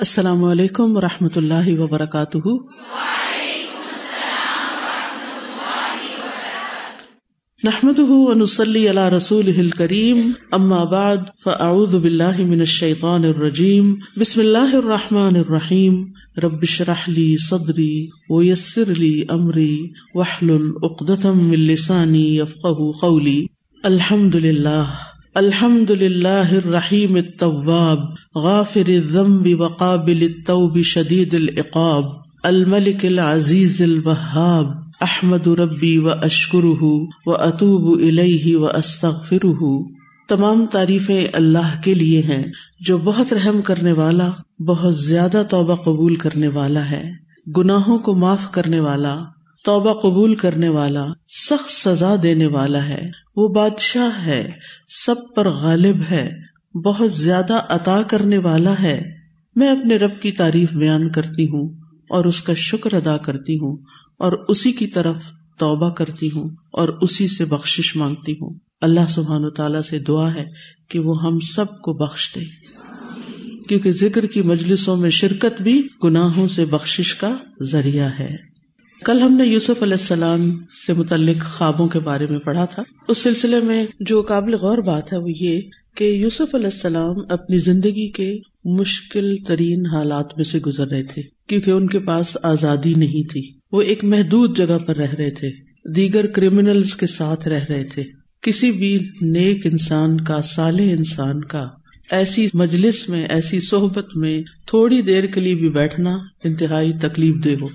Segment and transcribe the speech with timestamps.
[0.00, 2.38] السلام علیکم و رحمۃ اللہ وبرکاتہ۔
[7.64, 15.36] نحمد ونسلی علی رسول کریم اما بعد، فاعوذ باللہ من الشیطان الرجیم، بسم اللہ الرحمٰن
[15.36, 16.04] الرحیم
[16.42, 23.46] ربش رحلی صدری ویسر لی امری وحل العقدم السانی یفقہ قولی۔
[23.82, 24.84] الحمد للہ
[25.34, 27.98] الحمد للہ الرحیم الطواب
[28.34, 32.04] غافر الذنب وقابل التوب شدید العقاب،
[32.42, 34.66] الملک العزیز الوهاب
[35.00, 36.64] احمد ربی و اشکر
[37.26, 39.46] و اطوب الہ و استغفر
[40.28, 42.44] تمام تعریفیں اللہ کے لیے ہیں،
[42.80, 44.30] جو بہت رحم کرنے والا،
[44.66, 47.04] بہت زیادہ توبہ قبول کرنے والا ہے،
[47.56, 49.16] گناہوں کو معاف کرنے والا۔
[49.64, 51.06] توبہ قبول کرنے والا،
[51.48, 54.50] سخت سزا دینے والا ہے۔ وہ بادشاہ ہے،
[54.88, 56.30] سب پر غالب ہے،
[56.84, 59.02] بہت زیادہ عطا کرنے والا ہے۔
[59.56, 61.78] میں اپنے رب کی تعریف بیان کرتی ہوں
[62.10, 63.76] اور اس کا شکر ادا کرتی ہوں
[64.18, 65.16] اور اسی کی طرف
[65.58, 70.34] توبہ کرتی ہوں اور اسی سے بخش مانگتی ہوں۔ اللہ سبحان و تعالیٰ سے دعا
[70.34, 70.44] ہے
[70.90, 72.40] کہ وہ ہم سب کو بخش دے۔
[73.68, 78.53] کیونکہ ذکر کی مجلسوں میں شرکت بھی گناہوں سے بخش کا ذریعہ ہے۔
[79.04, 83.18] کل ہم نے یوسف علیہ السلام سے متعلق خوابوں کے بارے میں پڑھا تھا۔ اس
[83.18, 85.60] سلسلے میں جو قابل غور بات ہے وہ یہ
[85.96, 91.22] کہ یوسف علیہ السلام اپنی زندگی کے مشکل ترین حالات میں سے گزر رہے تھے،
[91.48, 95.50] کیونکہ ان کے پاس آزادی نہیں تھی۔ وہ ایک محدود جگہ پر رہ رہے تھے،
[95.96, 98.02] دیگر کریمنلز کے ساتھ رہ رہے تھے۔
[98.42, 101.66] کسی بھی نیک انسان کا سالے انسان کا،
[102.10, 106.10] ایسی مجلس میں، ایسی صحبت میں تھوڑی دیر کے لیے بھی بیٹھنا
[106.44, 107.68] انتہائی تکلیف دہ ہو۔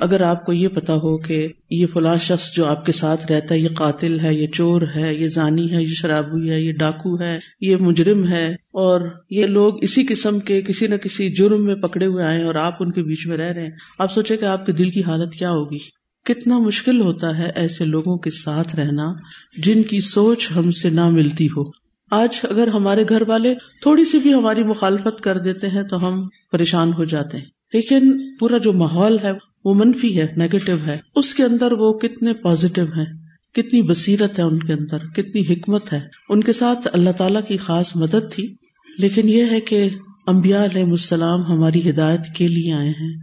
[0.00, 3.54] اگر آپ کو یہ پتا ہو کہ یہ فلاں شخص جو آپ کے ساتھ رہتا
[3.54, 7.20] ہے، یہ قاتل ہے، یہ چور ہے، یہ زانی ہے، یہ شرابی ہے، یہ ڈاکو
[7.20, 9.00] ہے، یہ مجرم ہے، اور
[9.30, 12.74] یہ لوگ اسی قسم کے کسی نہ کسی جرم میں پکڑے ہوئے آئے اور آپ
[12.80, 15.32] ان کے بیچ میں رہ رہے ہیں۔ آپ سوچے کہ آپ کے دل کی حالت
[15.32, 15.78] کیا ہوگی؟
[16.24, 19.12] کتنا مشکل ہوتا ہے ایسے لوگوں کے ساتھ رہنا
[19.58, 24.18] جن کی سوچ ہم سے نہ ملتی ہو۔ آج اگر ہمارے گھر والے تھوڑی سی
[24.18, 28.72] بھی ہماری مخالفت کر دیتے ہیں تو ہم پریشان ہو جاتے ہیں۔ لیکن پورا جو
[28.72, 33.06] ماحول ہے وہ منفی ہے نیگیٹو ہے۔ اس کے اندر وہ کتنے پازیٹیو ہیں،
[33.54, 37.56] کتنی بصیرت ہے ان کے اندر، کتنی حکمت ہے۔ ان کے ساتھ اللہ تعالیٰ کی
[37.56, 38.54] خاص مدد تھی،
[38.98, 39.90] لیکن یہ ہے کہ
[40.26, 43.14] امبیا علیہ السلام ہماری ہدایت کے لیے آئے ہیں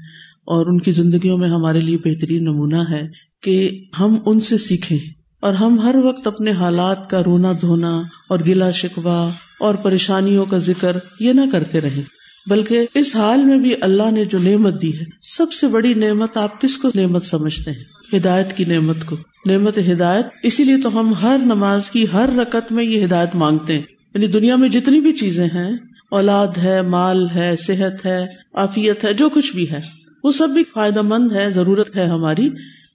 [0.42, 3.08] اور ان کی زندگیوں میں ہمارے لیے بہترین نمونہ ہے
[3.44, 5.00] کہ ہم ان سے سیکھیں
[5.42, 9.30] اور ہم ہر وقت اپنے حالات کا رونا دھونا اور گلا شکوا
[9.60, 14.26] اور پریشانیوں کا ذکر یہ نہ کرتے رہیں۔ بلکہ اس حال میں بھی اللہ نے
[14.26, 18.54] جو نعمت دی ہے، سب سے بڑی نعمت آپ کس کو نعمت سمجھتے ہیں؟ ہدایت
[18.54, 19.16] کی نعمت کو۔
[19.46, 23.74] نعمت ہدایت، اسی لیے تو ہم ہر نماز کی ہر رکت میں یہ ہدایت مانگتے
[23.74, 23.82] ہیں۔
[24.16, 25.72] یعنی دنیا میں جتنی بھی چیزیں ہیں،
[26.12, 29.80] اولاد ہے، مال ہے، صحت ہے، عافیت ہے، جو کچھ بھی ہے،
[30.24, 32.50] وہ سب بھی فائدہ مند ہے، ضرورت ہے ہماری،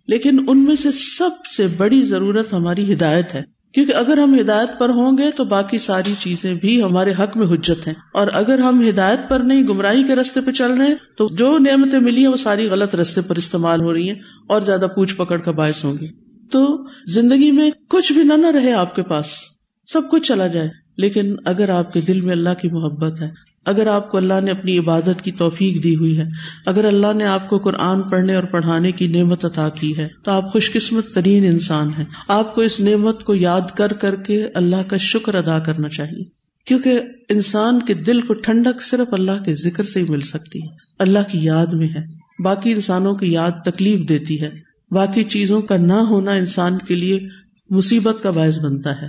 [0.08, 4.70] لیکن ان میں سے سب سے بڑی ضرورت ہماری ہدایت ہے۔ کیونکہ اگر ہم ہدایت
[4.78, 8.58] پر ہوں گے تو باقی ساری چیزیں بھی ہمارے حق میں حجت ہیں۔ اور اگر
[8.58, 12.20] ہم ہدایت پر نہیں، گمراہی کے رستے پہ چل رہے ہیں، تو جو نعمتیں ملی
[12.20, 14.16] ہیں وہ ساری غلط رستے پر استعمال ہو رہی ہیں
[14.48, 16.08] اور زیادہ پوچھ پکڑ کا باعث ہوں گی۔
[16.52, 19.26] تو زندگی میں کچھ بھی نہ نہ رہے آپ کے پاس،
[19.92, 23.86] سب کچھ چلا جائے۔ لیکن اگر آپ کے دل میں اللہ کی محبت ہے اگر
[23.86, 26.24] آپ کو اللہ نے اپنی عبادت کی توفیق دی ہوئی ہے،
[26.66, 30.30] اگر اللہ نے آپ کو قرآن پڑھنے اور پڑھانے کی نعمت عطا کی ہے، تو
[30.30, 34.46] آپ خوش قسمت ترین انسان ہیں۔ آپ کو اس نعمت کو یاد کر کر کے
[34.54, 36.24] اللہ کا شکر ادا کرنا چاہیے۔
[36.66, 40.68] کیونکہ انسان کے دل کو ٹھنڈک صرف اللہ کے ذکر سے ہی مل سکتی ہے۔
[40.98, 42.00] اللہ کی یاد میں ہے۔
[42.42, 44.50] باقی انسانوں کی یاد تکلیف دیتی ہے۔
[44.90, 47.20] باقی چیزوں کا نہ ہونا انسان کے لیے
[47.70, 49.06] مصیبت کا باعث بنتا ہے۔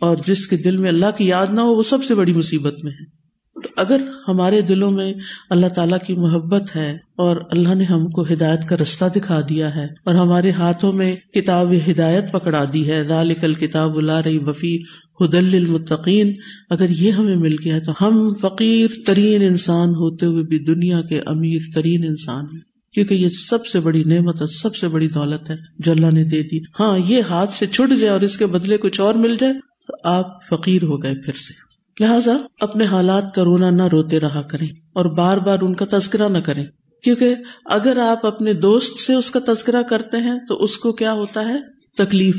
[0.00, 2.84] اور جس کے دل میں اللہ کی یاد نہ ہو، وہ سب سے بڑی مصیبت
[2.84, 3.17] میں ہے۔
[3.62, 5.12] تو اگر ہمارے دلوں میں
[5.50, 9.76] اللہ تعالیٰ کی محبت ہے اور اللہ نے ہم کو ہدایت کا رستہ دکھا دیا
[9.76, 14.76] ہے اور ہمارے ہاتھوں میں کتاب ہدایت پکڑا دی ہے، ذالک کتاب اللہ رہی وفی
[15.20, 16.32] حدل المتقین
[16.70, 21.20] اگر یہ ہمیں مل گیا تو ہم فقیر ترین انسان ہوتے ہوئے بھی دنیا کے
[21.26, 22.60] امیر ترین انسان ہیں۔
[22.94, 26.24] کیونکہ یہ سب سے بڑی نعمت اور سب سے بڑی دولت ہے جو اللہ نے
[26.24, 29.36] دے دی۔ ہاں یہ ہاتھ سے چھٹ جائے اور اس کے بدلے کچھ اور مل
[29.40, 29.52] جائے
[29.86, 31.67] تو آپ فقیر ہو گئے پھر سے۔
[32.00, 36.28] لہٰذا اپنے حالات کا رونا نہ روتے رہا کریں اور بار بار ان کا تذکرہ
[36.28, 36.66] نہ کریں۔
[37.04, 37.34] کیونکہ
[37.64, 41.48] اگر آپ اپنے دوست سے اس کا تذکرہ کرتے ہیں تو اس کو کیا ہوتا
[41.48, 41.58] ہے؟
[41.96, 42.36] تکلیف۔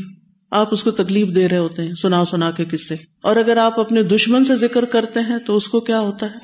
[0.52, 3.58] آپ اس کو تکلیف دے رہے ہوتے ہیں سنا سنا کے کس سے۔ اور اگر
[3.58, 6.38] آپ اپنے دشمن سے ذکر کرتے ہیں تو اس کو کیا ہوتا ہے؟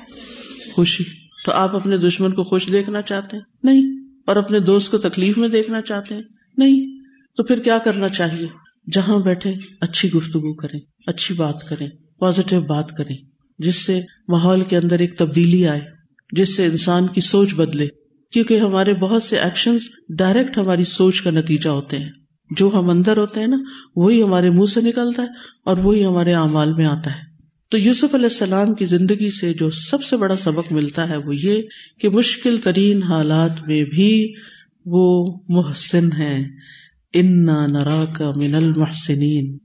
[0.72, 1.04] خوشی۔
[1.46, 5.38] تو آپ اپنے دشمن کو خوش دیکھنا چاہتے ہیں؟ نہیں۔ اور اپنے دوست کو تکلیف
[5.38, 6.22] میں دیکھنا چاہتے ہیں؟
[6.56, 7.04] نہیں۔
[7.36, 8.46] تو پھر کیا کرنا چاہیے؟
[8.92, 13.16] جہاں بیٹھے اچھی گفتگو کریں، اچھی بات کریں۔ پازیٹیو بات کریں،
[13.58, 15.80] جس سے ماحول کے اندر ایک تبدیلی آئے،
[16.32, 17.88] جس سے انسان کی سوچ بدلے۔
[18.32, 19.76] کیونکہ ہمارے بہت سے ایکشن
[20.18, 22.10] ڈائریکٹ ہماری سوچ کا نتیجہ ہوتے ہیں۔
[22.56, 23.56] جو ہم اندر ہوتے ہیں نا،
[23.96, 25.26] وہی ہمارے منہ سے نکلتا ہے
[25.64, 27.26] اور وہی ہمارے اعمال میں آتا ہے۔
[27.70, 31.36] تو یوسف علیہ السلام کی زندگی سے جو سب سے بڑا سبق ملتا ہے وہ
[31.36, 31.62] یہ
[32.00, 34.34] کہ مشکل ترین حالات میں بھی
[34.84, 36.44] وہ محسن ہے
[37.14, 39.58] انا نرا کا من المحسنین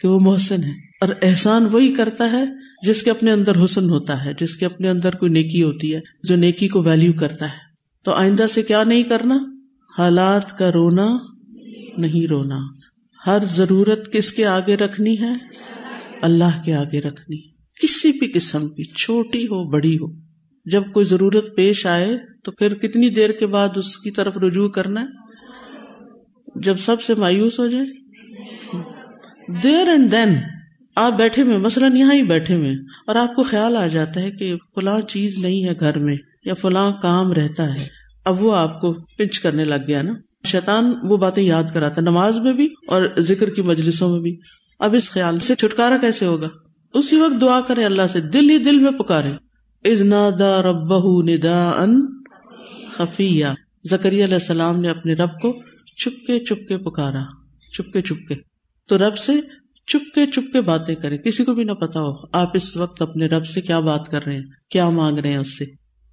[0.00, 2.44] کہ وہ محسن ہے اور احسان وہی کرتا ہے
[2.86, 6.00] جس کے اپنے اندر حسن ہوتا ہے، جس کے اپنے اندر کوئی نیکی ہوتی ہے،
[6.22, 7.66] جو نیکی کو ویلو کرتا ہے۔
[8.04, 9.36] تو آئندہ سے کیا نہیں کرنا؟
[9.98, 11.16] حالات کا رونا
[11.96, 12.58] نہیں رونا۔
[13.26, 15.32] ہر ضرورت کس کے آگے رکھنی ہے؟
[16.22, 20.12] اللہ کے آگے رکھنی۔ کسی بھی قسم کی، چھوٹی ہو، بڑی ہو۔
[20.64, 24.68] جب کوئی ضرورت پیش آئے تو پھر کتنی دیر کے بعد اس کی طرف رجوع
[24.68, 25.06] کرنا ہے؟
[26.60, 27.84] جب سب سے مایوس ہو جائے۔
[29.62, 30.55] دیر اینڈ دین
[30.96, 32.74] آپ بیٹھے میں مثلاً یہاں ہی بیٹھے میں
[33.06, 36.54] اور آپ کو خیال آ جاتا ہے کہ فلاں چیز نہیں ہے گھر میں، یا
[36.54, 37.86] فلاں کام رہتا ہے۔
[38.24, 40.12] اب وہ آپ کو پنچ کرنے لگ گیا نا۔
[40.44, 44.38] شیطان وہ باتیں یاد کراتا نماز میں بھی اور ذکر کی مجلسوں میں بھی۔
[44.78, 46.48] اب اس خیال سے چھٹکارا کیسے ہوگا؟
[46.94, 49.32] اسی وقت دعا کرے اللہ سے، دل ہی دل میں پکارے
[49.92, 50.92] ازنا دا رب
[51.30, 52.06] ندا ان
[52.96, 53.46] خفیہ۔
[53.90, 55.62] زکری علیہ السلام نے اپنے رب کو
[55.96, 57.22] چپکے چپکے پکارا،
[57.72, 58.34] چپکے چپکے۔
[58.88, 59.32] تو رب سے
[59.86, 63.46] چپکے چپکے باتیں کرے کسی کو بھی نہ پتا ہو، آپ اس وقت اپنے رب
[63.46, 65.64] سے کیا بات کر رہے ہیں، کیا مانگ رہے ہیں اس سے۔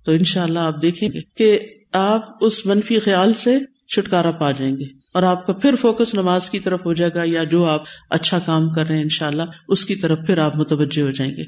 [0.05, 1.59] تو ان شاء اللہ آپ دیکھیں گے کہ
[1.93, 3.57] آپ اس منفی خیال سے
[3.95, 7.21] چھٹکارا پا جائیں گے اور آپ کا پھر فوکس نماز کی طرف ہو جائے گا
[7.25, 10.37] یا جو آپ اچھا کام کر رہے ہیں ان شاء اللہ اس کی طرف پھر
[10.37, 11.43] آپ متوجہ ہو جائیں گے۔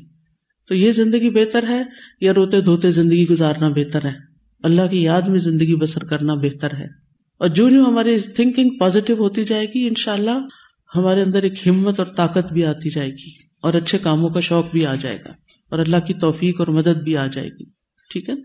[0.68, 1.84] تو یہ زندگی بہتر ہے
[2.22, 4.14] یا روتے دھوتے زندگی گزارنا بہتر ہے؟
[4.64, 6.86] اللہ کی یاد میں زندگی بسر کرنا بہتر ہے۔
[7.38, 10.48] اور جو جو ہماری تھنکنگ پازیٹو ہوتی جائے گی ان شاء اللہ
[10.96, 13.30] ہمارے اندر ایک ہمت اور طاقت بھی آتی جائے گی
[13.62, 15.30] اور اچھے کاموں کا شوق بھی آ جائے گا
[15.72, 17.64] اور اللہ کی توفیق اور مدد بھی آ جائے گی۔
[18.10, 18.36] ٹھیک ہے؟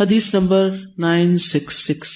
[0.00, 2.08] حدیث نمبر نائن سکس سکس۔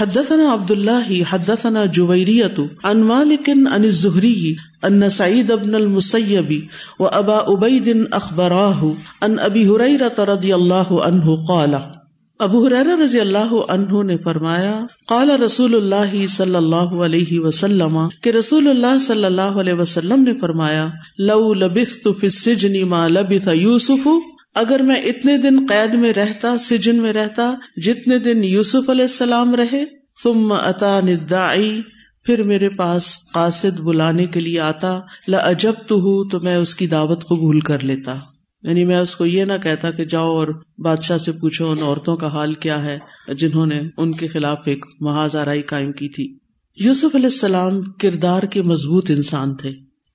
[0.00, 4.52] حدثنا عبد الله حدثنا جويرية عن مالك عن الزهري
[4.86, 6.52] أن سعيد بن المسيب
[6.98, 8.86] وأبا أبيد أخبراه
[9.22, 11.97] عن أبي هريرة رضي الله عنه قال۔
[12.40, 18.30] ابو حرار رضی اللہ عنہ نے فرمایا، قال رسول اللہ صلی اللہ علیہ وسلم، کہ
[18.30, 20.86] رسول اللہ صلی اللہ علیہ وسلم نے فرمایا،
[21.18, 24.06] لو لبثت فی السجن ما لبث یوسف،
[24.54, 29.54] اگر میں اتنے دن قید میں رہتا، سجن میں رہتا، جتنے دن یوسف علیہ السلام
[29.54, 29.84] رہے،
[30.22, 31.82] ثم اتا ندائی
[32.26, 34.98] پھر میرے پاس قاصد بلانے کے لیے آتا
[35.28, 38.14] لجب تو ہوں تو میں اس کی دعوت قبول کر لیتا۔
[38.62, 42.16] یعنی میں اس کو یہ نہ کہتا کہ جاؤ اور بادشاہ سے پوچھو ان عورتوں
[42.16, 42.98] کا حال کیا ہے
[43.34, 46.38] جنہوں نے ان کے خلاف ایک محاذ آرائی قائم کی تھی۔
[46.76, 49.68] یوسف علیہ السلام کردار کے مضبوط انسان تھے۔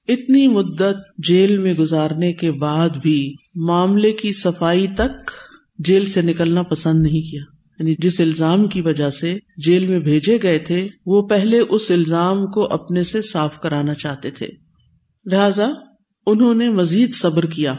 [0.08, 5.32] اتنی مدت جیل میں گزارنے کے بعد بھی معاملے کی صفائی تک
[5.80, 7.42] جیل سے نکلنا پسند نہیں کیا۔
[7.80, 12.46] یعنی جس الزام کی وجہ سے جیل میں بھیجے گئے تھے، وہ پہلے اس الزام
[12.46, 14.48] کو اپنے سے صاف کرانا چاہتے تھے۔
[15.26, 15.70] لہذا
[16.26, 17.76] انہوں نے مزید صبر کیا۔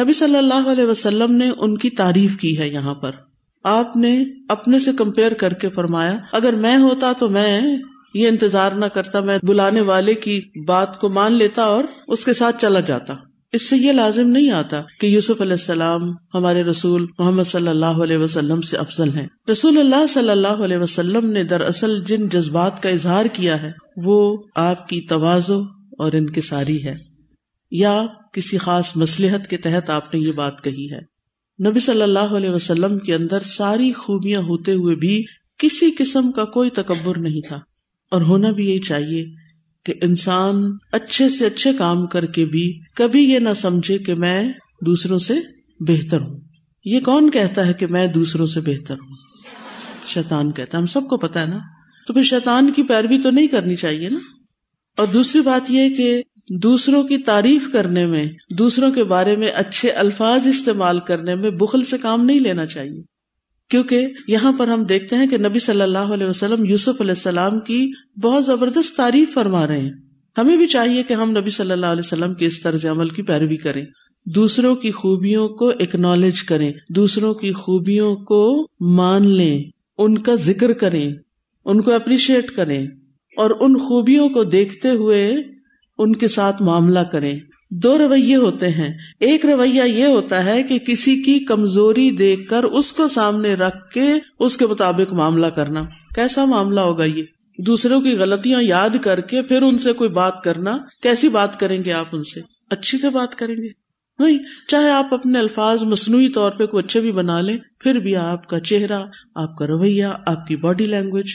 [0.00, 3.10] نبی صلی اللہ علیہ وسلم نے ان کی تعریف کی ہے یہاں پر۔
[3.64, 7.76] آپ نے اپنے سے کمپیئر کر کے فرمایا، اگر میں ہوتا تو میں
[8.14, 12.32] یہ انتظار نہ کرتا، میں بلانے والے کی بات کو مان لیتا اور اس کے
[12.32, 13.14] ساتھ چلا جاتا۔
[13.52, 17.86] اس سے یہ لازم نہیں آتا کہ یوسف علیہ السلام ہمارے رسول محمد صلی اللہ
[17.86, 22.82] علیہ وسلم سے افضل ہیں۔ رسول اللہ صلی اللہ علیہ وسلم نے دراصل جن جذبات
[22.82, 23.70] کا اظہار کیا ہے،
[24.04, 25.60] وہ آپ کی توازو
[25.98, 27.16] اور ان کی ساری ہے۔
[27.70, 28.02] یا
[28.36, 31.16] کسی خاص مسلحت کے تحت آپ نے یہ بات کہی ہے۔
[31.68, 35.24] نبی صلی اللہ علیہ وسلم کے اندر ساری خوبیاں ہوتے ہوئے بھی
[35.58, 37.60] کسی قسم کا کوئی تکبر نہیں تھا۔
[38.10, 39.26] اور ہونا بھی یہی چاہیے
[39.84, 40.54] کہ انسان
[40.92, 44.52] اچھے سے اچھے کام کر کے بھی کبھی یہ نہ سمجھے کہ میں
[44.86, 45.34] دوسروں سے
[45.80, 46.40] بہتر ہوں۔
[46.84, 49.16] یہ کون کہتا ہے کہ میں دوسروں سے بہتر ہوں؟
[50.08, 51.58] شیطان کہتا ہے۔ ہم سب کو پتا ہے نا۔
[52.06, 54.35] تو پھر شیطان کی پیروی تو نہیں کرنی چاہیے نا؟
[54.96, 58.26] اور دوسری بات یہ کہ دوسروں کی تعریف کرنے میں،
[58.58, 63.02] دوسروں کے بارے میں اچھے الفاظ استعمال کرنے میں بخل سے کام نہیں لینا چاہیے۔
[63.70, 67.60] کیونکہ یہاں پر ہم دیکھتے ہیں کہ نبی صلی اللہ علیہ وسلم یوسف علیہ السلام
[67.60, 69.92] کی بہت زبردست تعریف فرما رہے ہیں۔
[70.38, 73.22] ہمیں بھی چاہیے کہ ہم نبی صلی اللہ علیہ وسلم کے اس طرز عمل کی
[73.22, 73.84] پیروی کریں۔
[74.24, 79.64] دوسروں کی خوبیوں کو اکنالج کریں، دوسروں کی خوبیوں کو مان لیں،
[79.98, 81.14] ان کا ذکر کریں،
[81.64, 82.86] ان کو اپریشیٹ کریں۔
[83.36, 85.34] اور ان خوبیوں کو دیکھتے ہوئے
[85.98, 87.40] ان کے ساتھ معاملہ کریں۔
[87.70, 92.64] دو رویے ہوتے ہیں۔ ایک رویہ یہ ہوتا ہے کہ کسی کی کمزوری دیکھ کر
[92.64, 95.82] اس کو سامنے رکھ کے اس کے مطابق معاملہ کرنا۔
[96.14, 97.22] کیسا معاملہ ہوگا یہ؟
[97.58, 101.84] دوسروں کی غلطیاں یاد کر کے پھر ان سے کوئی بات کرنا۔ کیسی بات کریں
[101.84, 102.40] گے آپ ان سے؟
[102.70, 103.86] اچھی سے بات کریں گے؟
[104.18, 104.38] نہیں،
[104.68, 108.48] چاہے آپ اپنے الفاظ مصنوعی طور پہ کوئی اچھے بھی بنا لیں، پھر بھی آپ
[108.48, 111.26] کا چہرہ، آپ کا رویہ، آپ کی باڈی لینگویج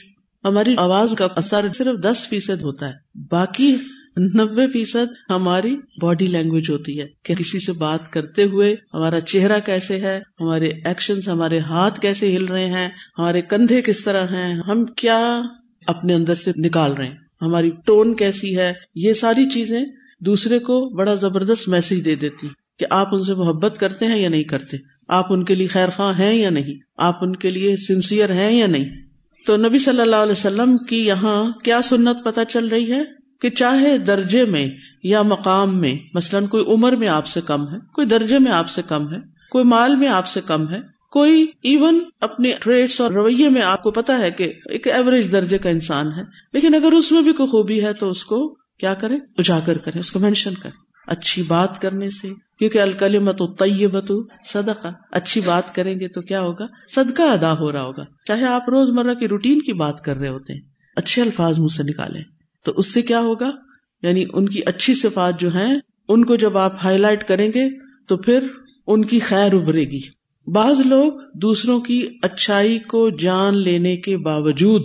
[0.44, 3.76] ہماری آواز کا اثر صرف دس فیصد ہوتا ہے، باقی
[4.20, 9.60] نبے فیصد ہماری باڈی لینگویج ہوتی ہے کہ کسی سے بات کرتے ہوئے ہمارا چہرہ
[9.66, 12.88] کیسے ہے، ہمارے ایکشن ہمارے ہاتھ کیسے ہل رہے ہیں،
[13.20, 15.20] ہمارے کندھے کس طرح ہیں، ہم کیا
[15.88, 19.82] اپنے اندر سے نکال رہے ہیں، ہماری ٹون کیسی ہے، یہ ساری چیزیں
[20.22, 22.48] دوسرے کو بڑا زبردست میسج دے دیتی
[22.80, 24.78] کہ آپ ان سے محبت کرتے ہیں یا نہیں کرتے،
[25.10, 28.52] آپ ان کے لیے خیر خواہ ہیں یا نہیں، آپ ان کے لیے سنسیئر ہیں
[28.52, 28.90] یا نہیں۔
[29.46, 33.04] تو نبی صلی اللہ علیہ وسلم کی یہاں کیا سنت پتہ چل رہی ہے
[33.42, 34.68] کہ چاہے درجے میں
[35.04, 38.70] یا مقام میں، مثلاً کوئی عمر میں آپ سے کم ہے، کوئی درجے میں آپ
[38.70, 39.20] سے کم ہے،
[39.52, 40.80] کوئی مال میں آپ سے کم ہے،
[41.12, 45.58] کوئی ایون اپنے ٹریڈس اور رویے میں آپ کو پتا ہے کہ ایک ایوریج درجے
[45.58, 48.48] کا انسان ہے، لیکن اگر اس میں بھی کوئی خوبی ہے تو اس کو
[48.80, 53.42] کیا کرے اجاگر کرے اس کو مینشن کرے اچھی بات کرنے سے، کیونکہ الکل مت
[53.60, 54.12] طیبت
[54.46, 56.66] صدقہ۔ اچھی بات کریں گے تو کیا ہوگا؟
[56.96, 60.30] صدقہ ادا ہو رہا ہوگا۔ چاہے آپ روز مرہ کی روٹین کی بات کر رہے
[60.30, 60.62] ہوتے ہیں،
[60.96, 62.22] اچھے الفاظ منہ سے نکالیں۔
[62.66, 63.52] تو اس سے کیا ہوگا؟
[64.04, 65.76] یعنی ان کی اچھی صفات جو ہیں،
[66.08, 67.70] ان کو جب آپ ہائی لائٹ کریں گے
[68.08, 68.48] تو پھر
[68.88, 70.02] ان کی خیر ابھرے گی۔
[70.48, 74.82] بعض لوگ دوسروں کی اچھائی کو جان لینے کے باوجود،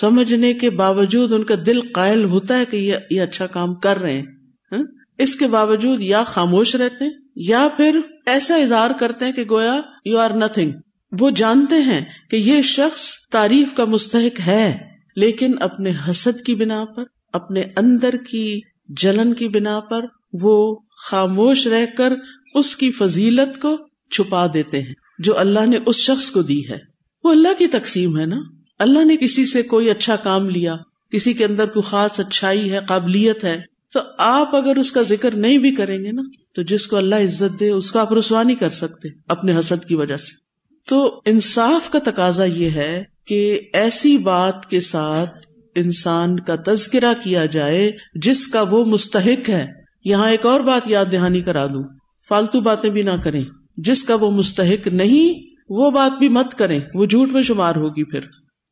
[0.00, 4.12] سمجھنے کے باوجود ان کا دل قائل ہوتا ہے کہ یہ اچھا کام کر رہے
[4.12, 4.26] ہیں۔
[4.72, 4.82] ہاں؟
[5.20, 9.80] اس کے باوجود یا خاموش رہتے ہیں یا پھر ایسا اظہار کرتے ہیں کہ گویا
[10.04, 10.72] یو آر نتنگ
[11.20, 12.00] وہ جانتے ہیں
[12.30, 14.78] کہ یہ شخص تعریف کا مستحق ہے،
[15.16, 18.60] لیکن اپنے حسد کی بنا پر، اپنے اندر کی
[19.00, 20.76] جلن کی بنا پر وہ
[21.10, 22.12] خاموش رہ کر
[22.54, 23.76] اس کی فضیلت کو
[24.10, 26.78] چھپا دیتے ہیں جو اللہ نے اس شخص کو دی ہے۔
[27.24, 28.40] وہ اللہ کی تقسیم ہے نا؟
[28.78, 30.76] اللہ نے کسی سے کوئی اچھا کام لیا،
[31.12, 33.58] کسی کے اندر کوئی خاص اچھائی ہے، قابلیت ہے
[33.92, 36.22] تو آپ اگر اس کا ذکر نہیں بھی کریں گے نا،
[36.54, 39.84] تو جس کو اللہ عزت دے، اس کا آپ رسوا نہیں کر سکتے اپنے حسد
[39.84, 40.50] کی وجہ سے۔
[40.88, 45.30] تو انصاف کا تقاضا یہ ہے کہ ایسی بات کے ساتھ
[45.74, 49.66] انسان کا تذکرہ کیا جائے جس کا وہ مستحق ہے۔
[50.04, 51.84] یہاں ایک اور بات یاد دہانی کرا دوں۔
[52.28, 53.44] فالتو باتیں بھی نہ کریں۔
[53.76, 58.04] جس کا وہ مستحق نہیں، وہ بات بھی مت کریں۔ وہ جھوٹ میں شمار ہوگی
[58.04, 58.20] پھر۔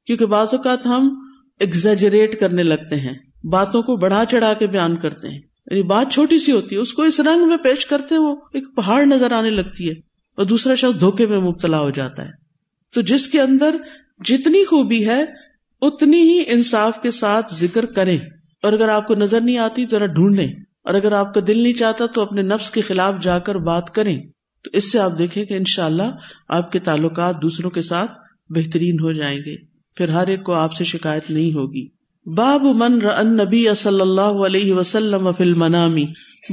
[0.06, 5.28] کیونکہ بعض اوقات ہم ایگزیجریٹ کرنے لگتے ہیں۔ باتوں کو بڑھا چڑھا کے بیان کرتے
[5.28, 5.40] ہیں۔
[5.70, 8.36] یعنی بات چھوٹی سی ہوتی ہے، اس کو اس رنگ میں پیش کرتے ہیں، وہ
[8.52, 9.94] ایک پہاڑ نظر آنے لگتی ہے
[10.36, 12.32] اور دوسرا شخص دھوکے میں مبتلا ہو جاتا ہے۔
[12.94, 13.76] تو جس کے اندر
[14.24, 15.24] جتنی خوبی ہے،
[15.80, 18.18] اتنی ہی انصاف کے ساتھ ذکر کریں۔
[18.62, 20.52] اور اگر آپ کو نظر نہیں آتی، ذرا ڈھونڈ لیں
[20.84, 23.94] اور اگر آپ کا دل نہیں چاہتا، تو اپنے نفس کے خلاف جا کر بات
[23.94, 24.22] کریں۔
[24.64, 26.16] تو اس سے آپ دیکھیں کہ انشاءاللہ اللہ
[26.48, 28.12] آپ کے تعلقات دوسروں کے ساتھ
[28.48, 29.56] بہترین ہو جائیں گے۔
[29.94, 31.97] پھر ہر ایک کو آپ سے شکایت نہیں ہوگی۔
[32.36, 32.92] باب من
[33.22, 36.04] نبی صلی اللہ علیہ وسلم فل منامی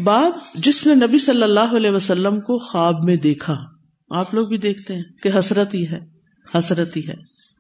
[0.04, 3.58] باب جس نے نبی صلی اللہ علیہ وسلم کو خواب میں دیکھا.
[4.10, 6.00] آپ لوگ بھی دیکھتے ہیں کہ حسرت ہی ہے،
[6.58, 7.14] حسرت ہی ہے۔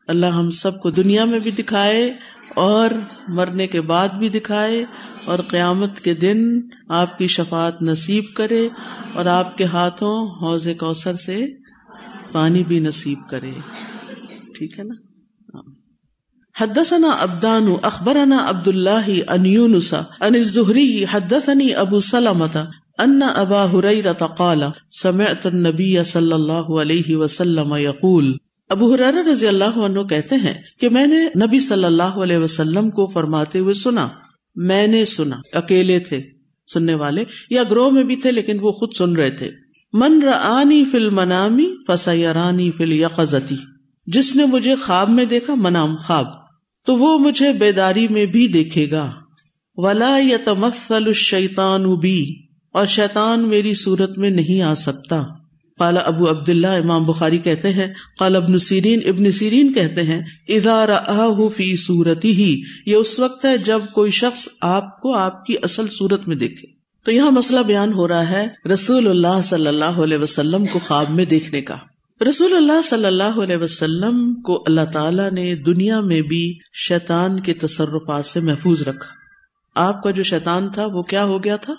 [0.07, 2.13] اللہ ہم سب کو دنیا میں بھی دکھائے
[2.55, 2.89] اور
[3.27, 4.86] مرنے کے بعد بھی دکھائے
[5.25, 8.69] اور قیامت کے دن آپ کی شفات نصیب کرے
[9.13, 11.45] اور آپ کے ہاتھوں حوض کوثر سے
[12.31, 13.51] پانی بھی نصیب کرے۔
[14.53, 15.05] ٹھیک ہے نا؟
[16.62, 22.58] حدثنا ابدان اخبرنا عبد اللہ ان یونس ان الزہری حدثنی ابو سلمت
[22.98, 24.64] ان ابا ہریرہ قال،
[25.02, 28.38] سمعت النبی صلی اللہ علیہ وسلم یقول۔
[28.70, 32.90] ابو حرار رضی اللہ عنہ کہتے ہیں کہ میں نے نبی صلی اللہ علیہ وسلم
[32.90, 34.08] کو فرماتے ہوئے سنا۔
[34.56, 36.22] میں نے سنا۔ اکیلے تھے
[36.74, 39.52] سننے والے یا گروہ میں بھی تھے لیکن وہ خود سن رہے تھے۔
[39.94, 43.56] من رانی فل منامی فسیرانی فل یقزتی
[44.06, 46.45] جس نے مجھے خواب میں دیکھا، منام خواب۔
[46.86, 49.12] تو وہ مجھے بیداری میں بھی دیکھے گا۔
[49.77, 52.42] ولا یا تمسل الشیطان بھی
[52.74, 55.24] اور شیطان میری صورت میں نہیں آ سکتا۔
[55.80, 57.88] قال ابو عبد اللہ امام بخاری کہتے ہیں،
[58.20, 60.88] قال ابن سیرین ابن سیرین کہتے ہیں اظہار
[61.56, 65.88] فی صورتی ہی یہ اس وقت ہے جب کوئی شخص آپ کو آپ کی اصل
[65.88, 66.68] صورت میں دیکھے۔
[67.06, 71.10] تو یہاں مسئلہ بیان ہو رہا ہے رسول اللہ صلی اللہ علیہ وسلم کو خواب
[71.10, 71.75] میں دیکھنے کا۔
[72.22, 77.53] رسول اللہ صلی اللہ علیہ وسلم کو اللہ تعالیٰ نے دنیا میں بھی شیطان کے
[77.53, 79.12] تصرفات سے محفوظ رکھا۔
[79.75, 81.74] آپ کا جو شیطان تھا وہ کیا ہو گیا تھا؟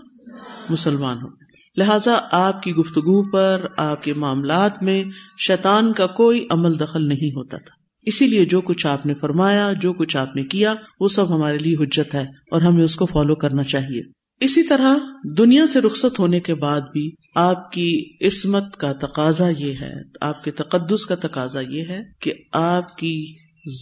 [0.70, 1.28] مسلمان ہو۔
[1.76, 5.04] لہذا آپ کی گفتگو پر، آپ کے معاملات میں
[5.38, 9.72] شیطان کا کوئی عمل دخل نہیں ہوتا تھا۔ اسی لیے جو کچھ آپ نے فرمایا،
[9.72, 13.06] جو کچھ آپ نے کیا، وہ سب ہمارے لیے حجت ہے اور ہمیں اس کو
[13.06, 14.02] فالو کرنا چاہیے۔
[14.40, 19.74] اسی طرح دنیا سے رخصت ہونے کے بعد بھی آپ کی عصمت کا تقاضا یہ
[19.80, 23.34] ہے، آپ کے تقدس کا تقاضا یہ ہے کہ آپ کی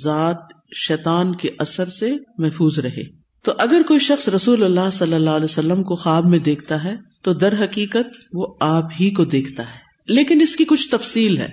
[0.03, 0.41] ذات
[0.89, 3.03] شیطان کے اثر سے محفوظ رہے۔
[3.43, 6.95] تو اگر کوئی شخص رسول اللہ صلی اللہ علیہ وسلم کو خواب میں دیکھتا ہے،
[7.23, 11.49] تو در حقیقت وہ آپ ہی کو دیکھتا ہے۔ لیکن اس کی کچھ تفصیل ہے۔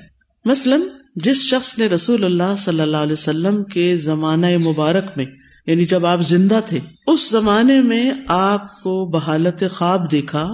[0.46, 0.81] مثلاً،
[1.15, 5.25] جس شخص نے رسول اللہ صلی اللہ علیہ وسلم کے زمانۂ مبارک میں
[5.67, 10.50] یعنی جب آپ زندہ تھے، اس زمانے میں آپ کو بحالت خواب دیکھا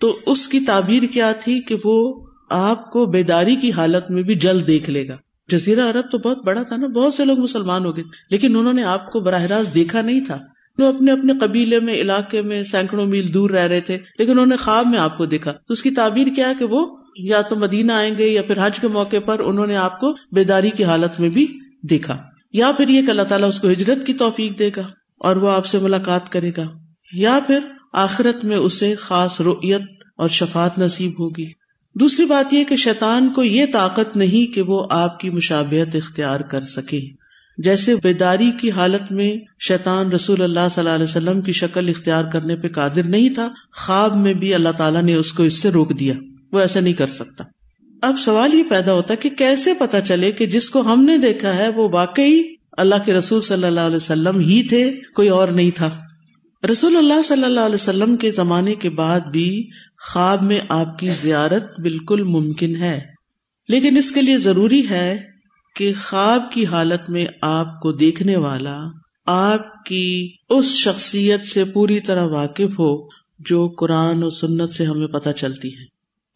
[0.00, 4.34] تو اس کی تعبیر کیا تھی کہ وہ آپ کو بیداری کی حالت میں بھی
[4.34, 5.16] جلد دیکھ لے گا۔
[5.48, 8.72] جزیرہ عرب تو بہت بڑا تھا نا، بہت سے لوگ مسلمان ہو گئے۔ لیکن انہوں
[8.72, 10.38] نے آپ کو براہ راست دیکھا نہیں تھا۔
[10.78, 14.46] وہ اپنے اپنے قبیلے میں، علاقے میں سینکڑوں میل دور رہ رہے تھے، لیکن انہوں
[14.46, 17.56] نے خواب میں آپ کو دیکھا۔ تو اس کی تعبیر کیا کہ وہ یا تو
[17.56, 20.84] مدینہ آئیں گے یا پھر حج کے موقع پر انہوں نے آپ کو بیداری کی
[20.84, 21.46] حالت میں بھی
[21.90, 22.16] دیکھا۔
[22.52, 24.86] یا پھر یہ کہ اللہ تعالیٰ اس کو ہجرت کی توفیق دے گا
[25.18, 26.66] اور وہ آپ سے ملاقات کرے گا۔
[27.12, 27.58] یا پھر
[27.96, 29.82] آخرت میں اسے خاص رویت
[30.16, 31.46] اور شفات نصیب ہوگی۔
[31.94, 36.40] دوسری بات یہ کہ شیطان کو یہ طاقت نہیں کہ وہ آپ کی مشابہت اختیار
[36.40, 37.00] کر سکے۔
[37.58, 39.36] جیسے بیداری کی حالت میں
[39.68, 43.48] شیطان رسول اللہ صلی اللہ علیہ وسلم کی شکل اختیار کرنے پہ قادر نہیں تھا،
[43.72, 46.14] خواب میں بھی اللہ تعالیٰ نے اس کو اس سے روک دیا۔
[46.52, 47.44] وہ ایسا نہیں کر سکتا۔
[48.02, 51.56] اب سوال یہ پیدا ہوتا کہ کیسے پتا چلے کہ جس کو ہم نے دیکھا
[51.56, 55.70] ہے وہ واقعی اللہ کے رسول صلی اللہ علیہ وسلم ہی تھے، کوئی اور نہیں
[55.70, 56.05] تھا۔
[56.70, 59.70] رسول اللہ صلی اللہ علیہ وسلم کے زمانے کے بعد بھی
[60.06, 63.00] خواب میں آپ کی زیارت بالکل ممکن ہے۔
[63.68, 65.18] لیکن اس کے لیے ضروری ہے
[65.76, 68.78] کہ خواب کی حالت میں آپ کو دیکھنے والا،
[69.26, 73.08] آپ کی اس شخصیت سے پوری طرح واقف ہو
[73.38, 75.84] جو قرآن و سنت سے ہمیں پتہ چلتی ہے۔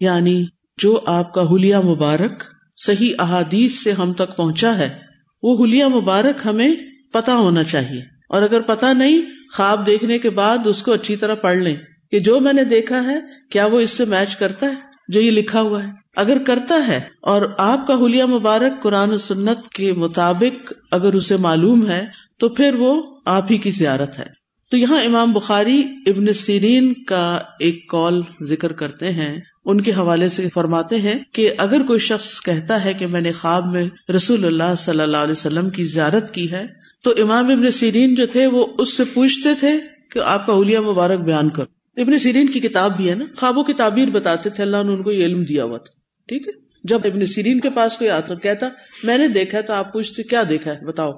[0.01, 0.45] یعنی
[0.79, 2.45] جو آپ کا حلیہ مبارک
[2.77, 4.99] صحیح احادیث سے ہم تک پہنچا ہے،
[5.43, 6.75] وہ حلیہ مبارک ہمیں
[7.13, 11.35] پتا ہونا چاہیے۔ اور اگر پتا نہیں خواب دیکھنے کے بعد اس کو اچھی طرح
[11.35, 11.77] پڑھ لیں
[12.11, 13.19] کہ جو میں نے دیکھا ہے،
[13.51, 14.75] کیا وہ اس سے میچ کرتا ہے؟
[15.09, 19.19] جو یہ لکھا ہوا ہے۔ اگر کرتا ہے، اور آپ کا حلیہ مبارک قرآن و
[19.19, 22.07] سنت کے مطابق اگر اسے معلوم ہے،
[22.39, 24.41] تو پھر وہ آپ ہی کی زیارت ہے۔
[24.71, 30.29] تو یہاں امام بخاری ابن سیرین کا ایک کال ذکر کرتے ہیں۔ ان کے حوالے
[30.29, 34.45] سے فرماتے ہیں کہ اگر کوئی شخص کہتا ہے کہ میں نے خواب میں رسول
[34.45, 36.67] اللہ صلی اللہ علیہ وسلم کی زیارت کی ہے
[37.05, 39.73] تو امام ابن سیرین جو تھے وہ اس سے پوچھتے تھے
[40.11, 43.65] کہ آپ کا اولیا مبارک بیان کرو۔ ابن سیرین کی کتاب بھی ہے نا، خوابوں
[43.65, 46.53] کی تعبیر بتاتے تھے، اللہ نے ان کو یہ علم دیا ہوا تھا۔ ٹھیک ہے؟
[46.85, 48.69] جب ابن سیرین کے پاس کوئی آتا کہتا،
[49.05, 51.13] میں نے دیکھا تو آپ پوچھتے، کیا دیکھا ہے؟ بتاؤ۔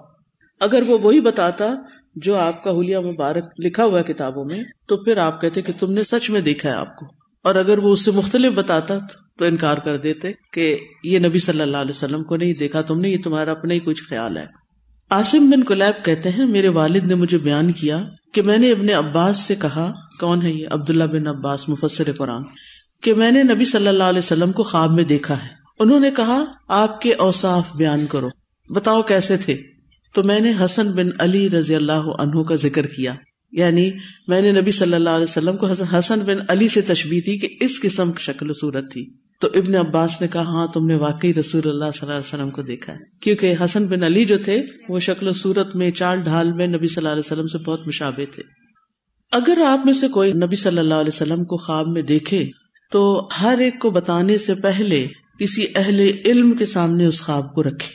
[0.61, 1.75] اگر وہ وہی بتاتا
[2.17, 5.73] جو آپ کا حلیہ مبارک لکھا ہوا ہے کتابوں میں، تو پھر آپ کہتے کہ
[5.79, 7.07] تم نے سچ میں دیکھا ہے آپ کو۔
[7.45, 8.99] اور اگر وہ اس سے مختلف بتاتا
[9.39, 13.01] تو انکار کر دیتے کہ یہ نبی صلی اللہ علیہ وسلم کو نہیں دیکھا، تم
[13.01, 14.62] نے، یہ تمہارا اپنا ہی کچھ خیال ہے۔
[15.13, 18.91] آسم بن کلیب کہتے ہیں، میرے والد نے مجھے بیان کیا کہ میں نے ابن
[18.91, 22.43] عباس سے کہا، کون ہے یہ؟ عبداللہ بن عباس، مفسر قرآن،
[23.03, 25.49] کہ میں نے نبی صلی اللہ علیہ وسلم کو خواب میں دیکھا ہے۔
[25.79, 28.29] انہوں نے کہا، آپ کے اوساف بیان کرو۔
[28.71, 29.57] بتاؤ کیسے تھے؟
[30.15, 33.15] تو میں نے حسن بن علی رضی اللہ عنہ کا ذکر کیا۔
[33.53, 33.91] یعنی
[34.29, 37.49] میں نے نبی صلی اللہ علیہ وسلم کو حسن بن علی سے تشبیح تھی کہ
[37.61, 40.95] اس قسم کی شکل و صورت تھی۔ تو ابن عباس نے کہا ہاں تم نے
[40.95, 44.39] واقعی رسول اللہ صلی اللہ علیہ وسلم کو دیکھا ہے۔ کیونکہ حسن بن علی جو
[44.39, 47.59] تھے، وہ شکل و صورت میں چال ڈھال میں نبی صلی اللہ علیہ وسلم سے
[47.59, 48.43] بہت مشابے تھے۔
[49.33, 52.49] اگر آپ میں سے کوئی نبی صلی اللہ علیہ وسلم کو خواب میں دیکھے،
[52.93, 55.07] تو ہر ایک کو بتانے سے پہلے
[55.41, 57.95] کسی اہل علم کے سامنے اس خواب کو رکھے۔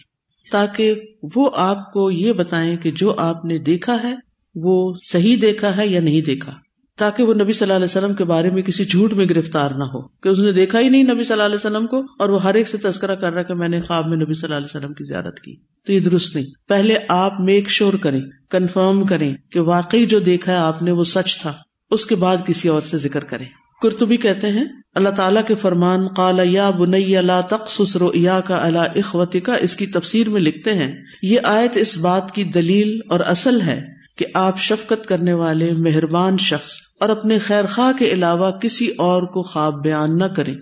[0.51, 0.95] تاکہ
[1.35, 4.15] وہ آپ کو یہ بتائیں کہ جو آپ نے دیکھا ہے،
[4.55, 6.53] وہ صحیح دیکھا ہے یا نہیں دیکھا۔
[6.97, 9.83] تاکہ وہ نبی صلی اللہ علیہ وسلم کے بارے میں کسی جھوٹ میں گرفتار نہ
[9.83, 12.43] ہو، کہ اس نے دیکھا ہی نہیں نبی صلی اللہ علیہ وسلم کو، اور وہ
[12.43, 14.77] ہر ایک سے تذکرہ کر رہا کہ میں نے خواب میں نبی صلی اللہ علیہ
[14.77, 15.55] وسلم کی زیارت کی۔
[15.87, 20.51] تو یہ درست نہیں۔ پہلے آپ میک شور کریں، کنفرم کریں کہ واقعی جو دیکھا
[20.51, 21.53] ہے آپ نے وہ سچ تھا۔
[21.91, 23.45] اس کے بعد کسی اور سے ذکر کریں۔
[23.81, 28.79] کرتبی کہتے ہیں، اللہ تعالیٰ کے فرمان، قال یا بنی اللہ تخص رؤیا کا اللہ
[28.79, 33.19] اخوتی کا اس کی تفسیر میں لکھتے ہیں، یہ آیت اس بات کی دلیل اور
[33.19, 38.51] اصل ہے کہ آپ شفقت کرنے والے مہربان شخص اور اپنے خیر خواہ کے علاوہ
[38.51, 40.55] کسی اور کو خواب بیان نہ کریں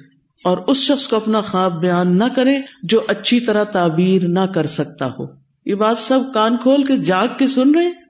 [0.43, 4.65] اور اس شخص کو اپنا خواب بیان نہ کریں جو اچھی طرح تعبیر نہ کر
[4.65, 5.25] سکتا ہو۔
[5.65, 8.05] یہ بات سب کان کھول کے جاگ کے سن رہے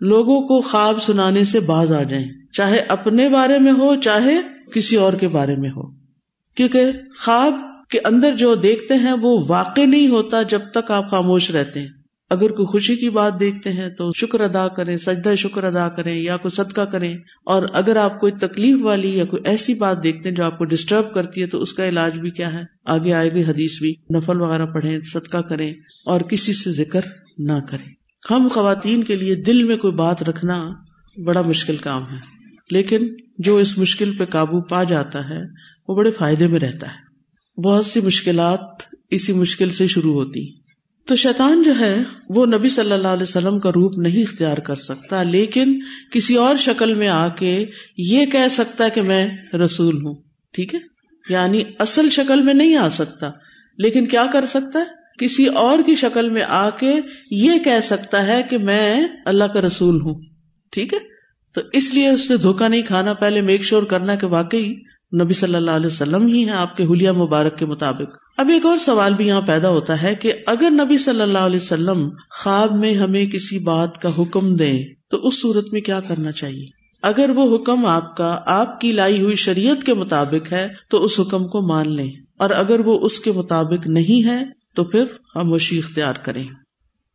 [0.00, 4.34] لوگوں کو خواب سنانے سے باز آ جائیں، چاہے اپنے بارے میں ہو، چاہے
[4.74, 5.90] کسی اور کے بارے میں ہو۔
[6.56, 6.90] کیونکہ
[7.24, 7.54] خواب
[7.90, 11.97] کے اندر جو دیکھتے ہیں وہ واقع نہیں ہوتا جب تک آپ خاموش رہتے ہیں۔
[12.30, 16.14] اگر کوئی خوشی کی بات دیکھتے ہیں تو شکر ادا کریں، سجدہ شکر ادا کریں
[16.14, 17.14] یا کوئی صدقہ کریں۔
[17.44, 20.64] اور اگر آپ کوئی تکلیف والی یا کوئی ایسی بات دیکھتے ہیں جو آپ کو
[20.64, 23.94] ڈسٹرب کرتی ہے تو اس کا علاج بھی کیا ہے؟ آگے آئے گی حدیث بھی
[24.16, 25.70] نفل وغیرہ پڑھیں، صدقہ کریں
[26.04, 27.00] اور کسی سے ذکر
[27.38, 27.92] نہ کریں۔
[28.30, 30.68] ہم خواتین کے لیے دل میں کوئی بات رکھنا
[31.24, 32.16] بڑا مشکل کام ہے،
[32.70, 35.40] لیکن جو اس مشکل پہ قابو پا جاتا ہے،
[35.88, 40.67] وہ بڑے فائدے میں رہتا ہے۔ بہت سی مشکلات اسی مشکل سے شروع ہوتی
[41.08, 41.94] تو شیطان جو ہے
[42.28, 45.78] وہ نبی صلی اللہ علیہ وسلم کا روپ نہیں اختیار کر سکتا، لیکن
[46.12, 47.64] کسی اور شکل میں آ کے
[47.98, 50.14] یہ کہہ سکتا ہے کہ میں رسول ہوں،
[50.54, 50.80] ٹھیک ہے؟
[51.24, 53.30] یعنی اصل شکل میں نہیں آ سکتا،
[53.78, 56.94] لیکن کیا کر سکتا ہے؟ کسی اور کی شکل میں آ کے
[57.30, 60.20] یہ کہہ سکتا ہے کہ میں اللہ کا رسول ہوں،
[60.72, 60.98] ٹھیک ہے؟
[61.54, 64.72] تو اس لیے اس سے دھوکا نہیں کھانا، پہلے میک شور کرنا کہ واقعی
[65.12, 68.66] نبی صلی اللہ علیہ وسلم ہی ہے آپ کے حلیہ مبارک کے مطابق۔ اب ایک
[68.66, 72.74] اور سوال بھی یہاں پیدا ہوتا ہے کہ اگر نبی صلی اللہ علیہ وسلم خواب
[72.74, 76.66] میں ہمیں کسی بات کا حکم دیں تو اس صورت میں کیا کرنا چاہیے؟
[77.02, 81.20] اگر وہ حکم آپ کا، آپ کی لائی ہوئی شریعت کے مطابق ہے تو اس
[81.20, 85.78] حکم کو مان لیں۔ اور اگر وہ اس کے مطابق نہیں ہے تو پھر خاموشی
[85.78, 86.44] اختیار کریں۔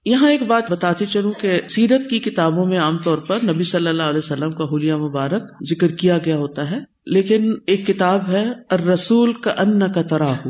[0.05, 3.87] یہاں ایک بات بتاتی چلوں کہ سیرت کی کتابوں میں عام طور پر نبی صلی
[3.87, 8.75] اللہ علیہ وسلم کا حلیہ مبارک ذکر کیا گیا ہوتا ہے، لیکن ایک کتاب ہے
[8.75, 10.47] رسول کا ان کا تراہ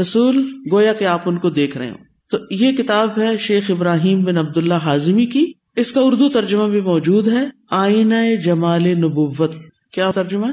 [0.00, 1.98] رسول گویا کہ آپ ان کو دیکھ رہے ہوں۔
[2.30, 6.68] تو یہ کتاب ہے شیخ ابراہیم بن عبد اللہ ہاضمی کی۔ اس کا اردو ترجمہ
[6.68, 9.54] بھی موجود ہے۔ آئینہ جمال نبوت۔
[9.92, 10.46] کیا ترجمہ؟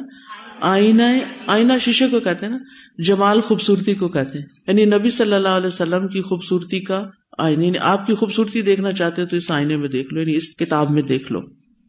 [0.62, 1.04] آئینہ
[1.48, 2.60] آئینہ شیشے کو کہتے ہیں نا؟
[3.02, 7.66] جمال خوبصورتی کو کہتے ہیں۔ یعنی نبی صلی اللہ علیہ وسلم کی خوبصورتی کا آئینہ
[7.66, 10.92] یعنی آپ کی خوبصورتی دیکھنا چاہتے تو اس آئینے میں دیکھ لو یعنی اس کتاب
[10.92, 11.40] میں دیکھ لو۔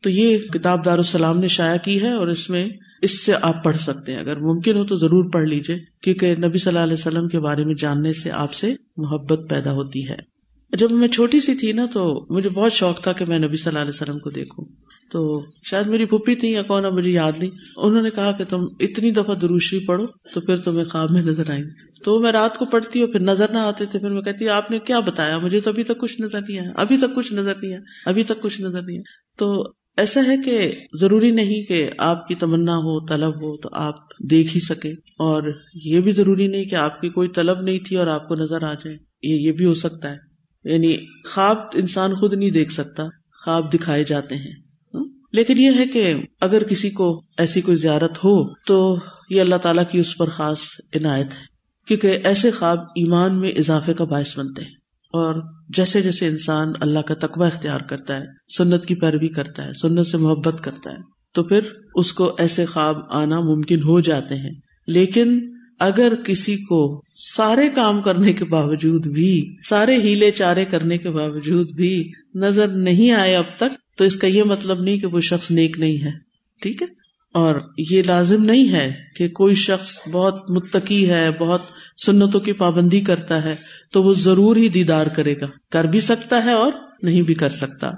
[0.03, 2.69] تو یہ کتاب دارالسلام نے شائع کی ہے اور اس میں
[3.03, 6.59] اس سے آپ پڑھ سکتے ہیں۔ اگر ممکن ہو تو ضرور پڑھ لیجیے کیونکہ نبی
[6.59, 10.39] صلی اللہ علیہ وسلم کے بارے میں جاننے سے آپ سے محبت پیدا ہوتی ہے۔
[10.77, 13.71] جب میں چھوٹی سی تھی نا تو مجھے بہت شوق تھا کہ میں نبی صلی
[13.71, 14.65] اللہ علیہ وسلم کو دیکھوں۔
[15.13, 18.65] تو شاید میری پھپھی تھی یا کون مجھے یاد نہیں۔ انہوں نے کہا کہ تم
[18.81, 22.59] اتنی دفعہ دروشی پڑھو تو پھر تمہیں خواب میں نظر آئیں۔ گے تو میں رات
[22.59, 25.39] کو پڑھتی ہوں، پھر نظر نہ آتے تھے، پھر میں کہتی آپ نے کیا بتایا؟
[25.39, 28.25] مجھے تو ابھی تک کچھ نظر نہیں آیا، ابھی تک کچھ نظر نہیں آیا، ابھی
[28.25, 32.77] تک کچھ نظر نہیں آیا۔ تو ایسا ہے کہ ضروری نہیں کہ آپ کی تمنا
[32.77, 33.95] ہو، طلب ہو تو آپ
[34.31, 35.43] دیکھ ہی سکے اور
[35.75, 38.63] یہ بھی ضروری نہیں کہ آپ کی کوئی طلب نہیں تھی اور آپ کو نظر
[38.63, 40.17] آ جائے۔ یہ یہ بھی ہو سکتا ہے۔
[40.65, 40.97] یعنی
[41.29, 43.03] خواب انسان خود نہیں دیکھ سکتا،
[43.45, 44.53] خواب دکھائے جاتے ہیں۔
[44.95, 48.97] ہاں؟ لیکن یہ ہے کہ اگر کسی کو ایسی کوئی زیارت ہو تو
[49.31, 50.61] یہ اللہ تعالیٰ کی اس پر خاص
[50.95, 54.73] عنایت ہے۔ کیونکہ ایسے خواب ایمان میں اضافے کا باعث بنتے ہیں۔
[55.13, 58.25] اور جیسے جیسے انسان اللہ کا تقوی اختیار کرتا ہے،
[58.59, 60.97] سنت کی پیروی کرتا ہے، سنت سے محبت کرتا ہے،
[61.35, 61.61] تو پھر
[61.95, 64.53] اس کو ایسے خواب آنا ممکن ہو جاتے ہیں۔
[64.87, 67.03] لیکن اگر کسی کو
[67.37, 73.11] سارے کام کرنے کے باوجود بھی، سارے ہیلے چارے کرنے کے باوجود بھی نظر نہیں
[73.11, 76.11] آئے اب تک، تو اس کا یہ مطلب نہیں کہ وہ شخص نیک نہیں ہے۔
[76.63, 76.98] ٹھیک ہے؟
[77.35, 77.61] اور
[77.91, 81.63] یہ لازم نہیں ہے کہ کوئی شخص بہت متقی ہے، بہت
[82.07, 83.57] سنتوں کی پابندی کرتا ہے،
[83.93, 87.49] تو وہ ضرور ہی دیدار کرے گا۔ کر بھی سکتا ہے اور نہیں بھی کر
[87.49, 87.91] سکتا۔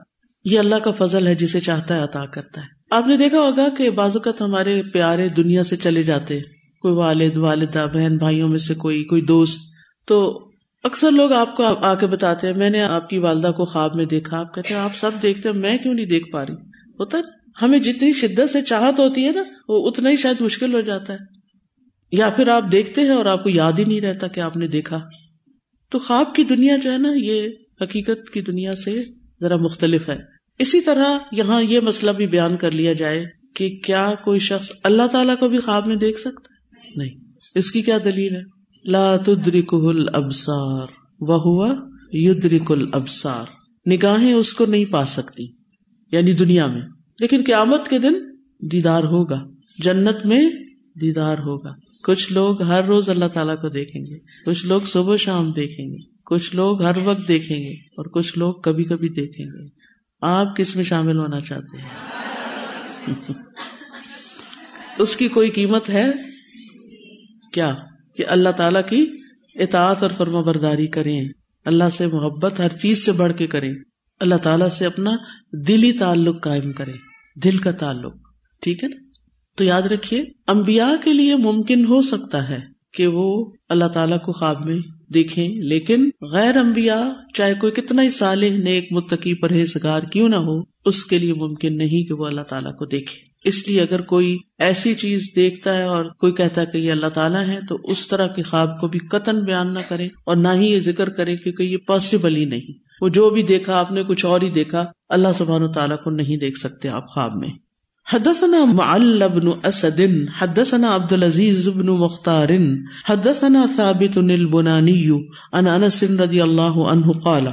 [0.44, 3.68] یہ اللہ کا فضل ہے، جسے چاہتا ہے، عطا کرتا ہے۔ آپ نے دیکھا ہوگا
[3.78, 6.40] کہ بازوقت ہمارے پیارے دنیا سے چلے جاتے،
[6.82, 9.60] کوئی والد، والدہ، بہن بھائیوں میں سے کوئی کوئی دوست۔
[10.06, 10.48] تو
[10.84, 13.94] اکثر لوگ آپ کو آ کے بتاتے ہیں، میں نے آپ کی والدہ کو خواب
[13.94, 16.54] میں دیکھا، آپ کہتے ہیں، آپ سب دیکھتے ہیں، میں کیوں نہیں دیکھ پا رہی؟
[16.98, 17.18] ہوتا
[17.62, 21.12] ہمیں جتنی شدت سے چاہت ہوتی ہے نا، وہ اتنا ہی شاید مشکل ہو جاتا
[21.12, 21.18] ہے۔
[22.12, 24.68] یا پھر آپ دیکھتے ہیں اور آپ کو یاد ہی نہیں رہتا کہ آپ نے
[24.68, 25.00] دیکھا۔
[25.90, 27.48] تو خواب کی دنیا جو ہے نا، یہ
[27.80, 29.02] حقیقت کی دنیا سے
[29.40, 30.18] ذرا مختلف ہے۔
[30.58, 35.06] اسی طرح یہاں یہ مسئلہ بھی بیان کر لیا جائے کہ کیا کوئی شخص اللہ
[35.06, 37.14] تعالیٰ کو بھی خواب میں دیکھ سکتا ہے؟ نہیں۔
[37.54, 38.40] اس کی کیا دلیل ہے؟
[38.84, 40.86] لا تدرک الابصار
[41.20, 41.74] وہ
[42.12, 43.44] یدرک الابصار۔
[43.88, 45.46] نگاہیں اس کو نہیں پا سکتی
[46.12, 46.82] یعنی دنیا میں۔
[47.20, 48.12] لیکن قیامت کے دن
[48.58, 49.46] دیدار ہوگا،
[49.78, 50.50] جنت میں
[51.00, 51.70] دیدار ہوگا۔
[52.04, 55.96] کچھ لوگ ہر روز اللہ تعالیٰ کو دیکھیں گے، کچھ لوگ صبح شام دیکھیں گے،
[56.24, 59.68] کچھ لوگ ہر وقت دیکھیں گے اور کچھ لوگ کبھی کبھی دیکھیں گے۔
[60.20, 62.10] آپ کس میں شامل ہونا چاہتے ہیں؟
[64.98, 66.12] اس کی کوئی قیمت ہے؟
[67.52, 67.74] کیا؟
[68.16, 69.06] کہ اللہ تعالی کی
[69.62, 71.20] اطاعت اور فرما برداری کریں۔
[71.64, 73.74] اللہ سے محبت ہر چیز سے بڑھ کے کریں۔
[74.20, 75.10] اللہ تعالیٰ سے اپنا
[75.52, 78.14] دلی تعلق قائم کریں۔ دل کا تعلق،
[78.62, 78.96] ٹھیک ہے نا؟
[79.56, 82.58] تو یاد رکھیے امبیا کے لیے ممکن ہو سکتا ہے
[82.94, 84.78] کہ وہ اللہ تعالیٰ کو خواب میں
[85.14, 90.60] دیکھیں، لیکن غیر امبیا چاہے کوئی کتنا ہی صالح، نیک، متقی، پرہیزگار کیوں نہ ہو،
[90.84, 94.36] اس کے لیے ممکن نہیں کہ وہ اللہ تعالیٰ کو دیکھے۔ اس لیے اگر کوئی
[94.58, 98.08] ایسی چیز دیکھتا ہے اور کوئی کہتا ہے کہ یہ اللہ تعالیٰ ہے تو اس
[98.08, 101.36] طرح کے خواب کو بھی قطن بیان نہ کرے اور نہ ہی یہ ذکر کرے،
[101.36, 104.84] کیونکہ یہ پاسبل ہی نہیں۔ وہ جو بھی دیکھا، آپ نے کچھ اور ہی دیکھا،
[105.08, 107.48] اللہ سبحان تعالیٰ کو نہیں دیکھ سکتے آپ خواب میں۔
[108.12, 110.00] حدثنا معل بن اسد،
[110.38, 112.48] حدثنا عبد العزيز بن مختار،
[113.08, 115.10] حدثنا ثابت البناني
[115.52, 117.46] عن انس رضي الله عنه قال،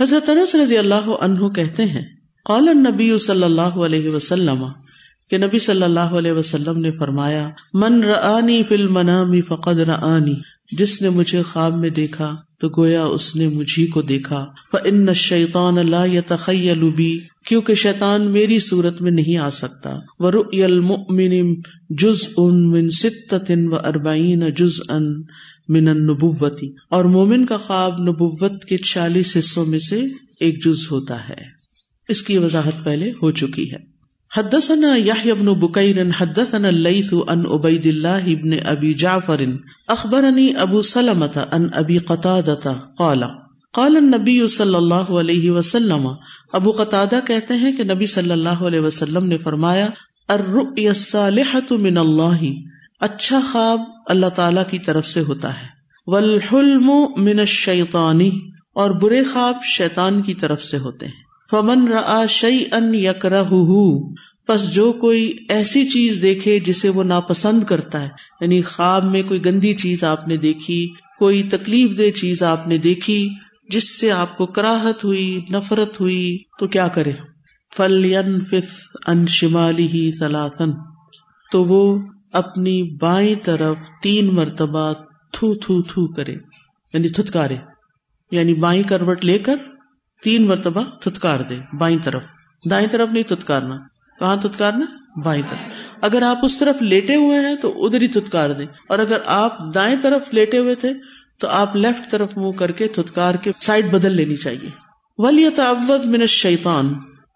[0.00, 2.02] حضرت انس رضی اللہ عنہ کہتے ہیں،
[2.44, 4.64] قال النبي صلی اللہ علیہ وسلم،
[5.30, 10.34] کہ نبی صلی اللہ علیہ وسلم نے فرمایا، من رآنی فی المنام فقد رآنی
[10.72, 15.78] جس نے مجھے خواب میں دیکھا تو گویا اس نے مجھے کو دیکھا۔ فن شیطان
[15.78, 20.26] اللہ یا تخیلوبی کیونکہ شیطان میری صورت میں نہیں آ سکتا۔ و
[20.64, 21.54] المؤمن
[21.90, 25.22] جز ان من ستن و اربعین جز ان
[25.68, 30.02] من النبوتی اور مومن کا خواب نبوت کے چالیس حصوں میں سے
[30.40, 31.56] ایک جز ہوتا ہے۔
[32.08, 33.95] اس کی وضاحت پہلے ہو چکی ہے۔
[34.32, 39.42] حدثنا يحيى بن بكير حدثنا الليث عن عبيد الله بن ابي جعفر
[39.88, 43.24] اخبرني ابو سلمة عن ابي قتادة قال
[43.74, 46.06] قال النبي صلی اللہ علیہ وسلم،
[46.52, 49.88] ابو قطادہ کہتے ہیں کہ نبی صلی اللہ علیہ وسلم نے فرمایا
[50.28, 52.42] الرؤيا الصالحة من اللہ
[53.08, 53.80] اچھا خواب
[54.14, 55.68] اللہ تعالی کی طرف سے ہوتا ہے،
[56.06, 56.90] والحلم
[57.24, 58.20] من الشیطان،
[58.74, 63.42] اور برے خواب شیطان کی طرف سے ہوتے ہیں۔ فمن را شعی ان یکر
[64.48, 68.08] بس جو کوئی ایسی چیز دیکھے جسے وہ ناپسند کرتا ہے
[68.40, 70.86] یعنی خواب میں کوئی گندی چیز آپ نے دیکھی،
[71.18, 73.28] کوئی تکلیف دہ چیز آپ نے دیکھی،
[73.68, 77.12] جس سے آپ کو کراہت ہوئی، نفرت ہوئی، تو کیا کرے؟
[77.72, 78.04] فل
[78.50, 78.72] فف
[79.06, 80.72] ان شمالی ہی سلاسن
[81.52, 81.82] تو وہ
[82.32, 84.92] اپنی بائیں طرف تین مرتبہ
[85.32, 86.34] تھو تھو تھو کرے
[86.94, 87.56] یعنی تھتکارے
[88.32, 89.56] یعنی بائیں کروٹ لے کر
[90.24, 92.22] تین مرتبہ تھتکار دے، بائیں طرف۔
[92.70, 93.76] دائیں طرف نہیں تھتکارنا
[94.18, 94.86] کہاں تھتکارنا
[95.20, 95.58] بائیں طرف۔
[96.00, 99.58] اگر آپ اس طرف لیٹے ہوئے ہیں تو ادھر ہی تھتکار دیں۔ اور اگر آپ
[99.74, 100.92] دائیں طرف لیٹے ہوئے تھے
[101.40, 104.68] تو آپ لیفٹ طرف منہ کر کے تھتکار کے سائڈ بدل لینی چاہیے۔
[105.18, 106.94] ولی تعوت من شیتان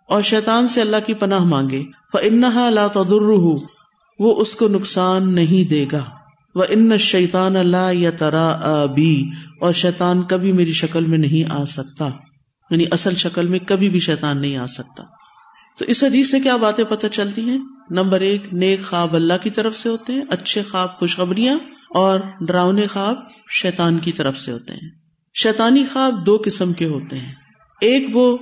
[0.09, 1.83] اور شیطان سے اللہ کی پناہ مانگے۔
[2.23, 3.23] انہا لا تدر
[4.19, 6.05] وہ اس کو نقصان نہیں دے گا۔
[6.55, 9.25] وہ ان شیطان اللہ یا ترا بی
[9.61, 12.09] اور شیطان کبھی میری شکل میں نہیں آ سکتا۔
[12.71, 15.03] یعنی اصل شکل میں کبھی بھی شیطان نہیں آ سکتا۔
[15.79, 17.59] تو اس حدیث سے کیا باتیں پتہ چلتی ہیں؟
[17.91, 21.59] نمبر ایک، نیک خواب اللہ کی طرف سے ہوتے ہیں، اچھے خواب خوشخبریاں
[21.91, 23.17] اور ڈراؤنے خواب
[23.51, 24.91] شیطان کی طرف سے ہوتے ہیں۔
[25.35, 27.33] شیطانی خواب دو قسم کے ہوتے ہیں۔
[27.81, 28.39] ایک وہ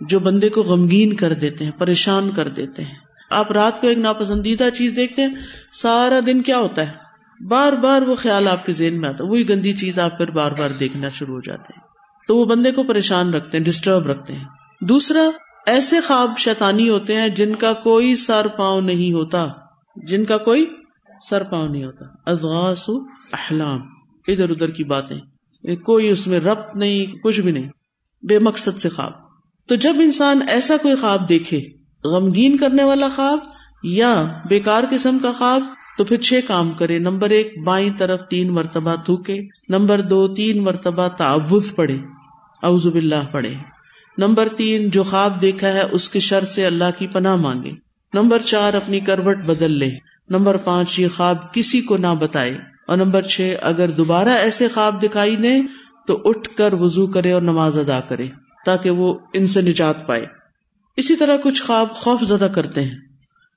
[0.00, 2.94] جو بندے کو غمگین کر دیتے ہیں، پریشان کر دیتے ہیں۔
[3.30, 5.34] آپ رات کو ایک ناپسندیدہ چیز دیکھتے ہیں،
[5.72, 6.92] سارا دن کیا ہوتا ہے؟
[7.48, 10.30] بار بار وہ خیال آپ کے ذہن میں آتا ہے، وہی گندی چیز آپ پھر
[10.30, 11.91] بار بار دیکھنا شروع ہو جاتے ہیں۔
[12.28, 14.44] تو وہ بندے کو پریشان رکھتے ہیں ڈسٹرب رکھتے ہیں۔
[14.80, 15.20] دوسرا،
[15.66, 19.48] ایسے خواب شیطانی ہوتے ہیں جن کا کوئی سر پاؤں نہیں ہوتا۔
[20.08, 20.66] جن کا کوئی
[21.30, 22.90] سر پاؤں نہیں ہوتا۔ ازغاس
[23.32, 23.80] احلام۔
[24.28, 25.20] ادھر ادھر کی باتیں۔
[25.76, 27.68] کوئی اس میں ربط نہیں، کچھ بھی نہیں۔
[28.22, 29.12] بے مقصد سے خواب۔
[29.68, 31.60] تو جب انسان ایسا کوئی خواب دیکھے،
[32.04, 33.38] غمگین کرنے والا خواب
[33.82, 35.62] یا بیکار قسم کا خواب
[35.98, 40.62] تو پھر چھ کام کرے۔ نمبر ایک، بائیں طرف تین مرتبہ تھوکے۔ نمبر دو، تین
[40.62, 41.96] مرتبہ تعوض پڑے
[42.62, 43.54] اعوذ باللہ پڑھے۔
[44.18, 47.70] نمبر تین، جو خواب دیکھا ہے، اس کے شر سے اللہ کی پناہ مانگے۔
[48.14, 49.90] نمبر چار، اپنی کروٹ بدل لے۔
[50.28, 55.02] نمبر پانچ، یہ خواب کسی کو نہ بتائے۔ اور نمبر چھ، اگر دوبارہ ایسے خواب
[55.02, 55.62] دکھائی دیں،
[56.06, 58.28] تو اٹھ کر وزو کرے اور نماز ادا کرے،
[58.66, 60.26] تاکہ وہ ان سے نجات پائے۔
[60.96, 62.98] اسی طرح کچھ خواب خوف زدہ کرتے ہیں۔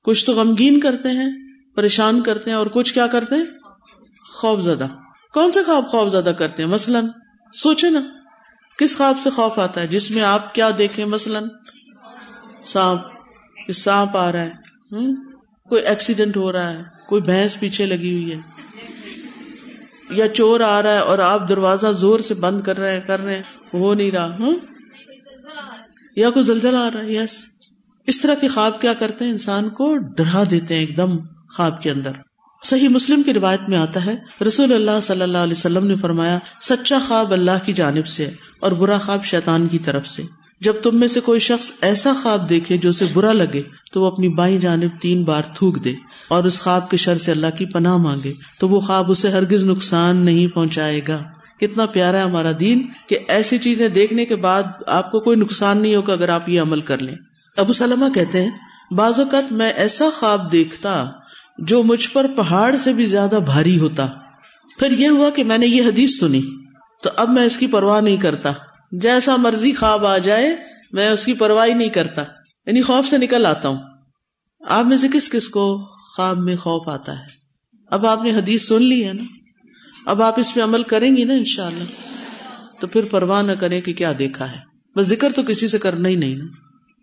[0.03, 1.44] کچھ تو غمگین کرتے ہیں۔
[1.75, 3.45] پریشان کرتے ہیں اور کچھ کیا کرتے ہیں؟
[4.33, 4.87] خوف زدہ۔
[5.33, 7.07] کون سے خواب خوف زدہ کرتے ہیں؟ مثلاً
[7.53, 8.01] سوچے نا،
[8.77, 11.47] کس خواب سے خوف آتا ہے؟ جس میں آپ کیا دیکھیں؟ مثلاً
[12.65, 13.01] سانپ
[13.71, 14.51] سانپ آ رہا ہے؟
[15.69, 18.39] کوئی ایکسیڈنٹ ہو رہا ہے، کوئی بھینس پیچھے لگی ہوئی ہے،
[20.09, 23.19] یا چور آ رہا ہے اور آپ دروازہ زور سے بند کر رہے ہیں، کر
[23.19, 23.41] رہے ہیں،
[23.73, 24.55] ہو نہیں رہا۔ ہوں
[26.15, 27.45] یا کوئی زلزلہ آ رہا ہے؟ یس
[28.07, 31.81] اس طرح کے خواب کیا کرتے ہیں؟ انسان کو ڈرا دیتے ہیں ایک دم۔ خواب
[31.81, 32.11] کے اندر۔
[32.63, 34.15] صحیح مسلم کی روایت میں آتا ہے،
[34.47, 38.71] رسول اللہ صلی اللہ علیہ وسلم نے فرمایا، سچا خواب اللہ کی جانب سے اور
[38.71, 40.23] برا خواب شیطان کی طرف سے۔
[40.61, 44.07] جب تم میں سے کوئی شخص ایسا خواب دیکھے جو اسے برا لگے، تو وہ
[44.07, 45.93] اپنی بائیں جانب تین بار تھوک دے
[46.27, 49.63] اور اس خواب کے شر سے اللہ کی پناہ مانگے۔ تو وہ خواب اسے ہرگز
[49.63, 51.23] نقصان نہیں پہنچائے گا۔
[51.59, 55.81] کتنا پیارا ہے ہمارا دین کہ ایسی چیزیں دیکھنے کے بعد آپ کو کوئی نقصان
[55.81, 57.15] نہیں ہوگا اگر آپ یہ عمل کر لیں۔
[57.57, 58.51] ابو سلمہ کہتے ہیں،
[58.91, 61.05] بعض اوقات میں ایسا خواب دیکھتا
[61.57, 64.07] جو مجھ پر پہاڑ سے بھی زیادہ بھاری ہوتا۔
[64.79, 66.41] پھر یہ ہوا کہ میں نے یہ حدیث سنی۔
[67.03, 68.51] تو اب میں اس کی پرواہ نہیں کرتا۔
[68.91, 70.55] جیسا مرضی خواب آ جائے،
[70.91, 72.23] میں اس کی پرواہ نہیں کرتا۔
[72.65, 73.77] یعنی خوف سے نکل آتا ہوں۔
[74.69, 75.77] آپ میں سے کس کس کو
[76.15, 77.25] خواب میں خوف آتا ہے؟
[77.91, 79.23] اب آپ نے حدیث سن لی ہے نا۔
[80.05, 81.83] اب آپ اس پہ عمل کریں گی نا ان شاء اللہ
[82.79, 84.57] تو پھر پرواہ نہ کریں کہ کیا دیکھا ہے۔
[84.95, 86.45] بس ذکر تو کسی سے کرنا ہی نہیں نا۔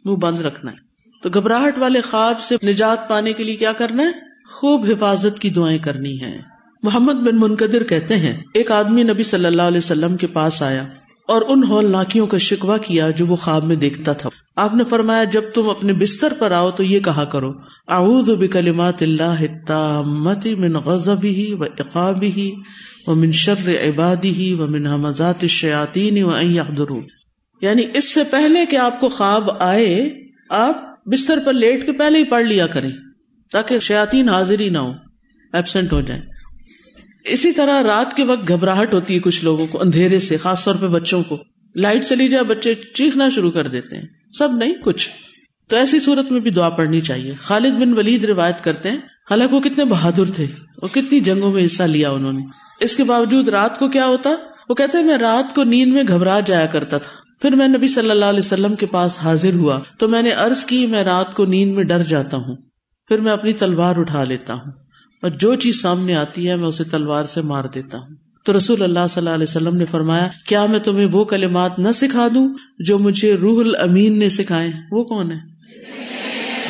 [0.05, 0.77] منہ بند رکھنا ہے۔
[1.23, 5.51] تو گھبراہٹ والے خواب سے نجات پانے کے لیے کیا کرنا ہے؟ خوب حفاظت کی
[5.51, 6.39] دعائیں کرنی ہے
[6.83, 10.85] محمد بن منقدر کہتے ہیں، ایک آدمی نبی صلی اللہ علیہ وسلم کے پاس آیا
[11.29, 15.25] اور ان ہولناکیوں کا شکوا کیا جو وہ خواب میں دیکھتا تھا۔ آپ نے فرمایا،
[15.25, 17.53] جب تم اپنے بستر پر آؤ تو یہ کہا کرو،
[17.89, 22.49] اعوذ بکلمات اللہ التامت من غضبه و اقابه
[23.07, 27.03] ومن شر عباده ومن همزات الشیاطین وان يحضرون
[27.61, 30.11] یعنی اس سے پہلے کہ آپ کو خواب آئے،
[30.51, 32.91] آپ بستر پر لیٹ کے پہلے ہی پڑھ لیا کریں۔
[33.53, 34.93] تاکہ شیاطین حاضر ہی نہ ہو
[35.53, 36.23] ایبسنٹ ہو جائیں۔
[37.25, 40.75] اسی طرح رات کے وقت گھبراہٹ ہوتی ہے کچھ لوگوں کو، اندھیرے سے، خاص طور
[40.75, 41.39] پہ بچوں کو۔
[41.77, 44.07] لائٹ چلی جائے، بچے چیخنا شروع کر دیتے ہیں۔
[44.39, 45.09] سب نہیں، کچھ۔
[45.69, 48.97] تو ایسی صورت میں بھی دعا پڑنی چاہیے۔ خالد بن ولید روایت کرتے ہیں،
[49.31, 50.47] حالانکہ وہ کتنے بہادر تھے
[50.83, 52.43] وہ کتنی جنگوں میں حصہ لیا انہوں نے۔
[52.81, 54.31] اس کے باوجود رات کو کیا ہوتا؟
[54.69, 57.11] وہ کہتے میں رات کو نیند میں گھبرا جایا کرتا تھا۔
[57.41, 60.65] پھر میں نبی صلی اللہ علیہ وسلم کے پاس حاضر ہوا، تو میں نے ارض
[60.65, 62.57] کی، میں رات کو نیند میں ڈر جاتا ہوں۔
[63.13, 64.73] پھر میں اپنی تلوار اٹھا لیتا ہوں
[65.23, 68.07] اور جو چیز سامنے آتی ہے میں اسے تلوار سے مار دیتا ہوں۔
[68.45, 71.93] تو رسول اللہ صلی اللہ علیہ وسلم نے فرمایا، کیا میں تمہیں وہ کلمات نہ
[71.95, 72.49] سکھا دوں
[72.79, 75.37] جو مجھے روح الامین نے سکھائے؟ وہ کون ہے؟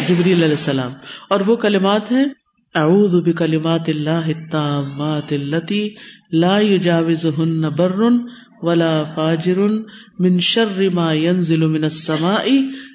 [0.09, 0.93] جبریل علیہ السلام۔
[1.29, 2.25] اور وہ کلمات ہیں،
[2.75, 5.89] اعوذ بکلمات اللہ التامات اللتی
[6.33, 8.11] لا يجاوزهن بر
[8.63, 9.59] ولا فاجر
[10.19, 12.47] من شر ما ينزل من السماء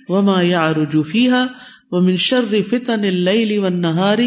[0.09, 1.45] وما يعرج فيها
[1.91, 4.17] ومن شر فتن اللیل والنہار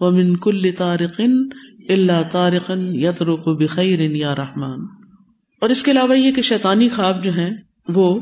[0.00, 1.20] ومن کل طارق
[1.88, 4.80] الا طارق یترق بخیر یا رحمان
[5.60, 7.50] اور اس کے علاوہ یہ کہ شیطانی خواب جو ہیں،
[7.88, 8.20] وہ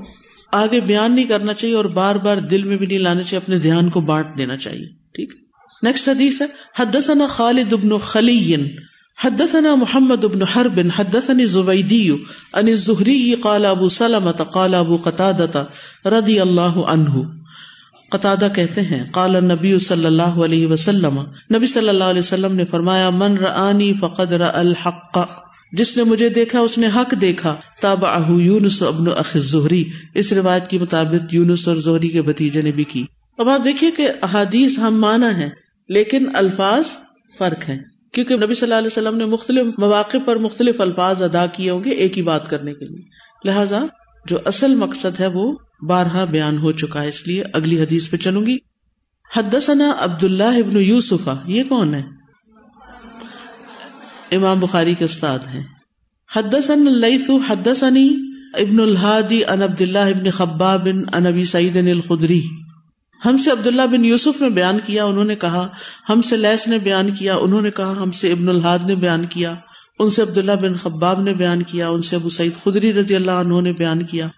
[0.53, 3.59] آگے بیان نہیں کرنا چاہیے اور بار بار دل میں بھی نہیں لانا چاہیے، اپنے
[3.59, 5.33] دھیان کو بانٹ دینا چاہیے، ٹھیک۔
[5.83, 8.55] نیکسٹ حدیث ہے، حدثنا خالد ابن خلی
[9.25, 12.19] حدثنا محمد ابن حرب حدثني زبیدی ان
[12.53, 15.63] الزہری قال ابو سلمة قال ابو قتادة
[16.05, 17.23] رضی اللہ عنہ۔
[18.11, 21.21] قطع کہتے ہیں کالا نبی صلی اللہ علیہ وسلم۔
[21.55, 25.19] نبی صلی اللہ علیہ وسلم نے فرمایا، من رانی فقد الحق
[25.73, 28.05] جس نے مجھے دیکھا، اس نے حق دیکھا۔ تاب
[28.41, 33.05] یونس ابن زہری اس روایت کے مطابق یونس اور زہری کے بتیجے نے بھی کی۔
[33.39, 35.49] اب آپ دیکھیے کہ احادیث ہم مانا ہے
[35.89, 36.85] لیکن الفاظ
[37.39, 37.79] فرق ہے
[38.13, 41.85] کیونکہ نبی صلی اللہ علیہ وسلم نے مختلف مواقع پر مختلف الفاظ ادا کیے ہوں
[41.85, 43.85] گے ایک ہی بات کرنے کے لیے۔ لہذا
[44.27, 48.17] جو اصل مقصد ہے وہ بارہا بیان ہو چکا ہے، اس لیے اگلی حدیث پہ
[48.17, 48.59] چلوں گی۔
[49.37, 52.03] حدثنا عبد اللہ ابن یوسفا یہ کون ہے؟
[54.33, 55.65] امام بخاری کے استاد ہیں۔
[56.37, 58.09] حدثن اللیث حدثنی
[58.55, 62.41] ابن الحادی ان عبد اللہ ابن خباب ان ابی سعید الخدری۔
[63.25, 65.69] ہم سے عبداللہ بن یوسف نے بیان کیا، انہوں نے کہا،
[66.09, 69.27] ہم سے لیس نے بیان کیا، انہوں نے کہا، ہم سے ابن الحاد نے بیان
[69.27, 69.55] کیا،
[69.99, 73.31] ان سے عبداللہ بن خباب نے بیان کیا، ان سے ابو سعید خدری رضی اللہ
[73.31, 74.29] عنہ نے بیان کیا۔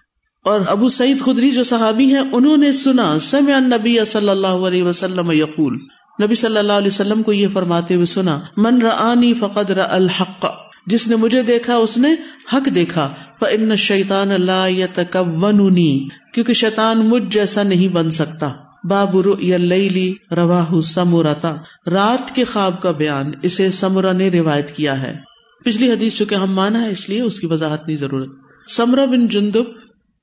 [0.43, 4.83] اور ابو سعید خدری جو صحابی ہیں، انہوں نے سنا، سمع نبی صلی اللہ علیہ
[4.83, 5.77] وسلم یقول۔
[6.23, 10.45] نبی صلی اللہ علیہ وسلم کو یہ فرماتے ہوئے سنا، من رآنی فقد رأى الحق۔
[10.87, 12.15] جس نے مجھے دیکھا، اس نے
[12.53, 18.51] حق دیکھا۔ فإن الشیطان لا يتکوننی کیونکہ شیطان مجھ جیسا نہیں بن سکتا۔
[18.83, 21.55] باب رؤی اللیلی رواہ سمورتا
[21.91, 25.15] رات کے خواب کا بیان، اسے سمرا نے روایت کیا ہے۔
[25.65, 28.29] پچھلی حدیث چونکہ ہم مانا ہے، اس لیے اس کی وضاحت نہیں ضرورت۔
[28.71, 29.63] سمرا بن جندب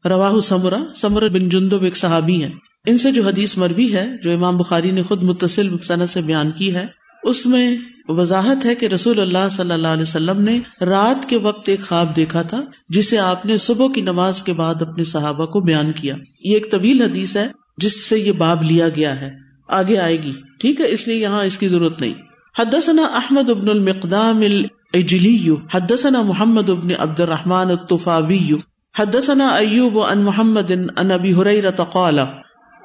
[0.08, 2.52] روا سمرا سمر بن جندب ایک صحابی ہیں۔
[2.86, 6.50] ان سے جو حدیث مربی ہے، جو امام بخاری نے خود متصل صنعت سے بیان
[6.50, 6.86] کی ہے،
[7.22, 7.76] اس میں
[8.08, 12.16] وضاحت ہے کہ رسول اللہ صلی اللہ علیہ وسلم نے رات کے وقت ایک خواب
[12.16, 16.14] دیکھا تھا، جسے آپ نے صبح کی نماز کے بعد اپنے صحابہ کو بیان کیا۔
[16.44, 19.30] یہ ایک طویل حدیث ہے، جس سے یہ باب لیا گیا ہے۔
[19.68, 22.14] آگے آئے گی۔ ٹھیک ہے، اس لیے یہاں اس کی ضرورت نہیں۔
[22.58, 28.52] حدثنا احمد ابن المقدام الاجلی حدثنا محمد ابن عبد الرحمن الطفاوی
[28.98, 32.18] حدثنا ایوب ان محمد ان ابی حریرہ قال،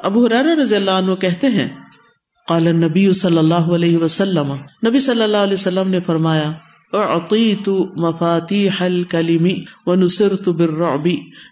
[0.03, 1.67] ابو حریرہ رضی اللہ عنہ کہتے ہیں،
[2.47, 4.53] قال النبی صلی اللہ علیہ وسلم،
[4.87, 6.51] نبی صلی اللہ علیہ وسلم نے فرمایا،
[6.93, 9.47] اعطیت مفاتیح الکلم
[9.85, 11.07] ونصرت بالرعب،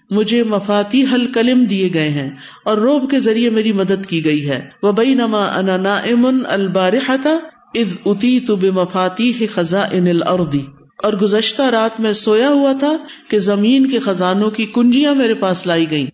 [0.09, 2.29] مجھے مفاتیح الکلم دیے گئے ہیں
[2.65, 7.31] اور روب کے ذریعے میری مدد کی گئی ہے۔ وبینما انا نائم البارحة
[7.75, 10.55] اذ اتیت بمفاتیح خزائن الارض۔
[11.03, 12.93] اور گزشتہ رات میں سویا ہوا تھا
[13.27, 16.07] کہ زمین کے خزانوں کی کنجیاں میرے پاس لائی گئی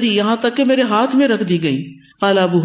[0.00, 2.60] یہاں تک کہ میرے ہاتھ میں رکھ دی گئی کالا ابو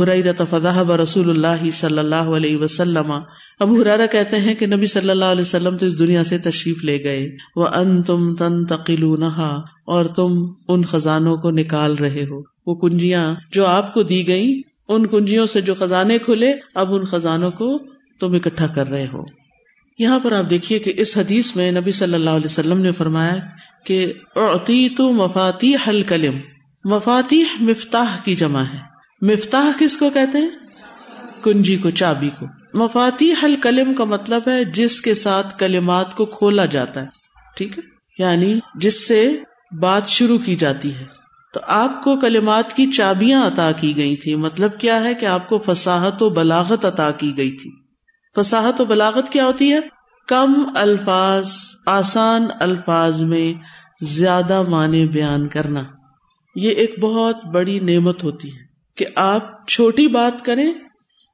[0.54, 3.12] ابو رسول اللہ صلی اللہ علیہ وسلم۔
[3.60, 6.84] ابو حرارا کہتے ہیں کہ نبی صلی اللہ علیہ وسلم تو اس دنیا سے تشریف
[6.84, 9.04] لے گئے۔ وہ ان تم تن تقیل
[9.86, 14.62] اور تم ان خزانوں کو نکال رہے ہو۔ وہ کنجیاں جو آپ کو دی گئی
[14.88, 17.78] ان کنجیوں سے جو خزانے کھلے، اب ان خزانوں کو
[18.20, 19.43] تم اکٹھا کر رہے ہو۔
[20.00, 23.36] یہاں پر آپ دیکھیے کہ اس حدیث میں نبی صلی اللہ علیہ وسلم نے فرمایا
[23.84, 26.40] کہ اعطی تو مفاتی حل کلم
[26.84, 28.78] مفاتی مفتاح کی جمع ہے۔
[29.22, 30.50] مفتاح کس کو کہتے ہیں؟
[31.44, 36.26] کنجی کو، چابی کو۔ مفاتی حل کلم کا مطلب ہے جس کے ساتھ کلمات کو
[36.26, 37.06] کھولا جاتا ہے۔
[37.58, 37.84] ٹھیک ہے؟
[38.18, 39.36] یعنی جس سے
[39.80, 41.06] بات شروع کی جاتی ہے۔
[41.54, 45.50] تو آپ کو کلمات کی چابیاں عطا کی گئی تھی مطلب کیا ہے کہ آپ
[45.50, 47.83] کو فساحت و بلاغت عطا کی گئی تھی۔
[48.36, 49.80] فساحت و بلاغت کیا ہوتی ہے؟
[50.28, 51.52] کم الفاظ،
[51.86, 53.62] آسان الفاظ میں
[54.02, 55.84] زیادہ معنی بیان کرنا۔
[56.56, 58.64] یہ ایک بہت بڑی نعمت ہوتی ہے
[58.96, 60.74] کہ آپ چھوٹی بات کریں،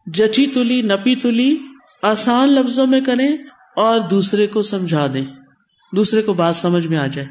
[0.06, 1.58] جچی تلی، نپی تلی،
[2.04, 3.38] آسان لفظوں میں کریں
[3.76, 5.26] اور دوسرے کو سمجھا دیں۔
[5.96, 7.28] دوسرے کو بات سمجھ میں آ جائے۔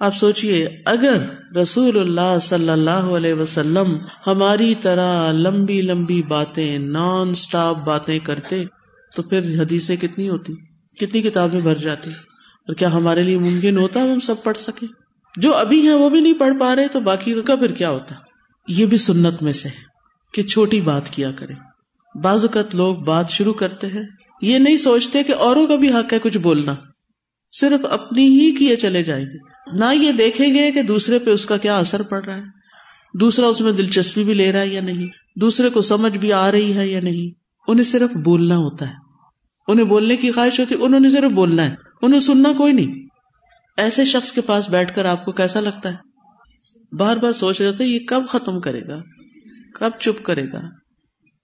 [0.00, 1.18] آپ سوچیے اگر
[1.56, 3.96] رسول اللہ صلی اللہ علیہ وسلم
[4.26, 8.64] ہماری طرح لمبی لمبی باتیں نان اسٹاپ باتیں کرتے
[9.16, 10.52] تو پھر حدیثیں کتنی ہوتی؟
[11.00, 14.88] کتنی کتابیں بھر جاتی؟ اور کیا ہمارے لیے ممکن ہوتا ہم سب پڑھ سکیں؟
[15.36, 18.14] جو ابھی ہیں وہ بھی نہیں پڑھ پا رہے، تو باقی کا پھر کیا ہوتا؟
[18.68, 19.74] یہ بھی سنت میں سے ہے
[20.34, 21.52] کہ چھوٹی بات کیا کرے
[22.18, 24.02] بعض اوقات لوگ بات شروع کرتے ہیں،
[24.42, 26.74] یہ نہیں سوچتے کہ اوروں کا بھی حق ہے کچھ بولنا۔
[27.50, 29.38] صرف اپنی ہی کیے چلے جائیں گے۔
[29.78, 32.42] نہ یہ دیکھیں گے کہ دوسرے پہ اس کا کیا اثر پڑ رہا ہے۔
[33.14, 35.06] دوسرا اس میں دلچسپی بھی لے رہا ہے یا نہیں؟
[35.40, 37.30] دوسرے کو سمجھ بھی آ رہی ہے یا نہیں؟
[37.68, 39.01] انہیں صرف بولنا ہوتا ہے۔
[39.68, 43.06] انہیں بولنے کی خواہش ہوتی، انہوں نے صرف بولنا ہے انہیں سننا کوئی نہیں۔
[43.76, 45.96] ایسے شخص کے پاس بیٹھ کر آپ کو کیسا لگتا ہے؟
[46.96, 49.02] بار بار سوچ رہے تھے، یہ کب ختم کرے گا؟
[49.80, 50.60] کب چپ کرے گا؟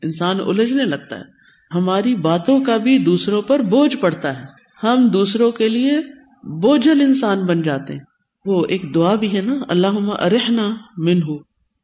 [0.02, 1.38] انسان الجھنے لگتا ہے۔
[1.74, 4.44] ہماری باتوں کا بھی دوسروں پر بوجھ پڑتا ہے۔
[4.82, 5.98] ہم دوسروں کے لیے
[6.42, 8.00] بوجھل انسان بن جاتے ہیں۔
[8.44, 11.20] وہ ایک دعا بھی ہے نا اللہ ارحنا من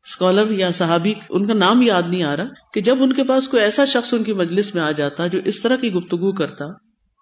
[0.07, 3.49] اسکالر یا صحابی، ان کا نام یاد نہیں آ رہا کہ جب ان کے پاس
[3.49, 6.65] کوئی ایسا شخص ان کی مجلس میں آ جاتا جو اس طرح کی گفتگو کرتا،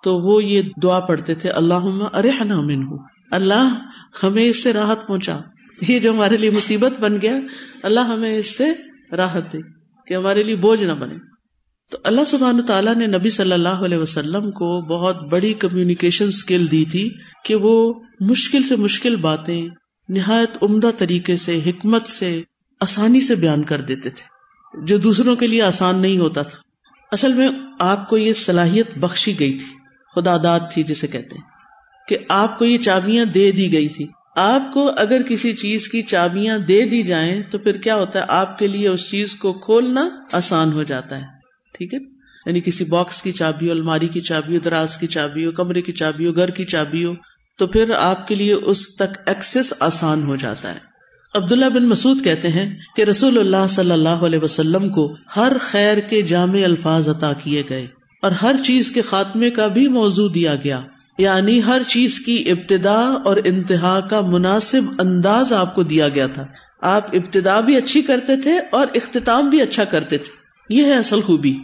[0.04, 2.98] تو وہ یہ دعا پڑھتے تھے اللہ ارحنا من ہوں
[3.30, 3.74] اللہ
[4.22, 5.38] ہمیں اس سے راحت پہنچا۔
[5.88, 7.36] یہ جو ہمارے لیے مصیبت بن گیا،
[7.82, 8.72] اللہ ہمیں اس سے
[9.16, 9.58] راحت دے
[10.06, 11.14] کہ ہمارے لیے بوجھ نہ بنے۔
[11.92, 16.70] تو اللہ سبحان تعالیٰ نے نبی صلی اللہ علیہ وسلم کو بہت بڑی کمیونیکیشن اسکل
[16.70, 17.08] دی تھی
[17.44, 19.60] کہ وہ مشکل سے مشکل باتیں
[20.08, 22.40] نہایت عمدہ طریقے سے، حکمت سے
[22.82, 24.24] آسانی سے بیان کر دیتے تھے،
[24.86, 26.58] جو دوسروں کے لیے آسان نہیں ہوتا تھا۔
[27.12, 27.48] اصل میں
[27.80, 29.66] آپ کو یہ صلاحیت بخشی گئی تھی،
[30.14, 31.42] خدا داد تھی جسے کہتے ہیں،
[32.08, 34.06] کہ آپ کو یہ چابیاں دے دی گئی تھی۔
[34.36, 38.24] آپ کو اگر کسی چیز کی چابیاں دے دی جائیں تو پھر کیا ہوتا ہے؟
[38.28, 41.26] آپ کے لیے اس چیز کو کھولنا آسان ہو جاتا ہے۔
[41.78, 41.98] ٹھیک ہے؟
[42.46, 45.82] یعنی کسی باکس کی چابی ہو، الماری کی چابی ہو، دراز کی چابی ہو، کمرے
[45.82, 47.12] کی چابی ہو، گھر کی چابی ہو،
[47.58, 50.91] تو پھر آپ کے لیے اس تک ایکسس آسان ہو جاتا ہے۔
[51.34, 55.98] عبداللہ بن مسعود کہتے ہیں کہ رسول اللہ صلی اللہ علیہ وسلم کو ہر خیر
[55.98, 57.86] کے جامع الفاظ عطا کیے گئے
[58.22, 60.80] اور ہر چیز کے خاتمے کا بھی موضوع دیا گیا۔
[61.18, 66.46] یعنی ہر چیز کی ابتدا اور انتہا کا مناسب انداز آپ کو دیا گیا تھا۔
[66.80, 70.30] آپ ابتدا بھی اچھی کرتے تھے اور اختتام بھی اچھا کرتے تھے۔
[70.68, 71.54] یہ ہے اصل خوبی۔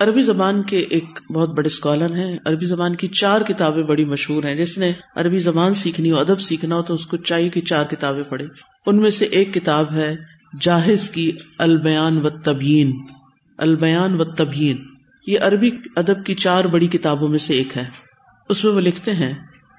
[0.00, 4.44] عربی زبان کے ایک بہت بڑے اسکالر ہیں۔ عربی زبان کی چار کتابیں بڑی مشہور
[4.44, 7.60] ہیں۔ جس نے عربی زبان سیکھنی ہو، ادب سیکھنا ہو، تو اس کو چاہیے کہ
[7.60, 8.46] چار کتابیں پڑھے۔
[8.86, 10.16] ان میں سے ایک کتاب ہے
[10.60, 12.92] جاہز کی البیان و تبین
[13.58, 14.76] البیان و تبین
[15.26, 17.84] یہ عربی ادب کی چار بڑی کتابوں میں سے ایک ہے۔
[18.48, 19.32] اس میں وہ لکھتے ہیں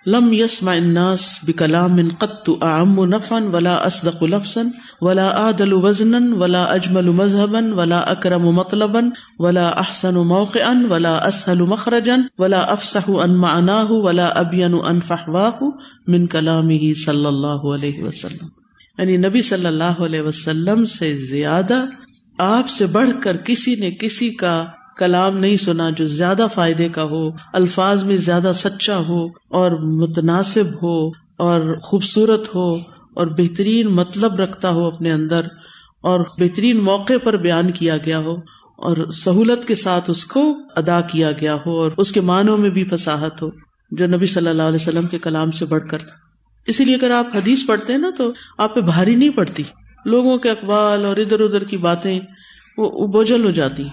[0.07, 7.11] لم يسمع الناس بكلام قط اعم نفعا ولا اصدق لفظا ولا اعدل وزنا ولا اجمل
[7.11, 14.41] مذهبا ولا اكرم مطلبا ولا احسن موقعا ولا اسهل مخرجا ولا افصح عن معناه ولا
[14.41, 15.59] ابين عن فحواه
[16.07, 18.47] من كلامه صلى الله عليه وسلم.
[18.97, 21.85] یعنی نبی صلی اللہ علیہ وسلم سے زیادہ
[22.37, 24.65] آپ سے بڑھ کر کسی نے کسی کا
[24.97, 30.65] کلام نہیں سنا جو زیادہ فائدے کا ہو، الفاظ میں زیادہ سچا ہو اور متناسب
[30.83, 32.75] ہو اور خوبصورت ہو
[33.13, 35.45] اور بہترین مطلب رکھتا ہو اپنے اندر
[36.01, 38.33] اور بہترین موقع پر بیان کیا گیا ہو
[38.77, 42.69] اور سہولت کے ساتھ اس کو ادا کیا گیا ہو اور اس کے معنوں میں
[42.69, 43.49] بھی فساحت ہو،
[43.91, 46.15] جو نبی صلی اللہ علیہ وسلم کے کلام سے بڑھ کر تھا۔
[46.67, 49.63] اسی لیے اگر آپ حدیث پڑھتے ہیں نا تو آپ پہ بھاری نہیں پڑتی۔
[50.05, 52.19] لوگوں کے اقبال اور ادھر ادھر کی باتیں
[52.77, 53.83] وہ بوجھل ہو جاتی۔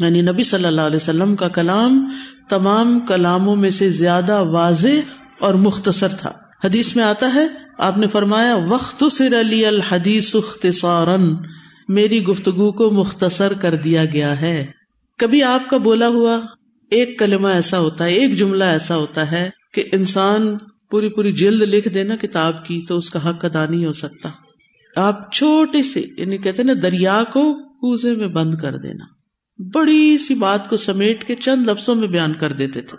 [0.00, 2.10] یعنی نبی صلی اللہ علیہ وسلم کا کلام
[2.48, 6.32] تمام کلاموں میں سے زیادہ واضح اور مختصر تھا۔
[6.64, 7.46] حدیث میں آتا ہے،
[7.78, 10.34] آپ نے فرمایا وقت سر علی الحدیث
[11.88, 14.66] میری گفتگو کو مختصر کر دیا گیا ہے۔
[15.18, 16.40] کبھی آپ کا بولا ہوا
[16.90, 20.56] ایک کلمہ ایسا ہوتا ہے، ایک جملہ ایسا ہوتا ہے کہ انسان
[20.90, 24.28] پوری پوری جلد لکھ دینا کتاب کی تو اس کا حق ادا نہیں ہو سکتا۔
[24.96, 29.15] آپ چھوٹے سے یعنی کہتے نا، دریا کو کوزے میں بند کر دینا۔
[29.58, 32.96] بڑی سی بات کو سمیٹ کے چند لفظوں میں بیان کر دیتے تھے۔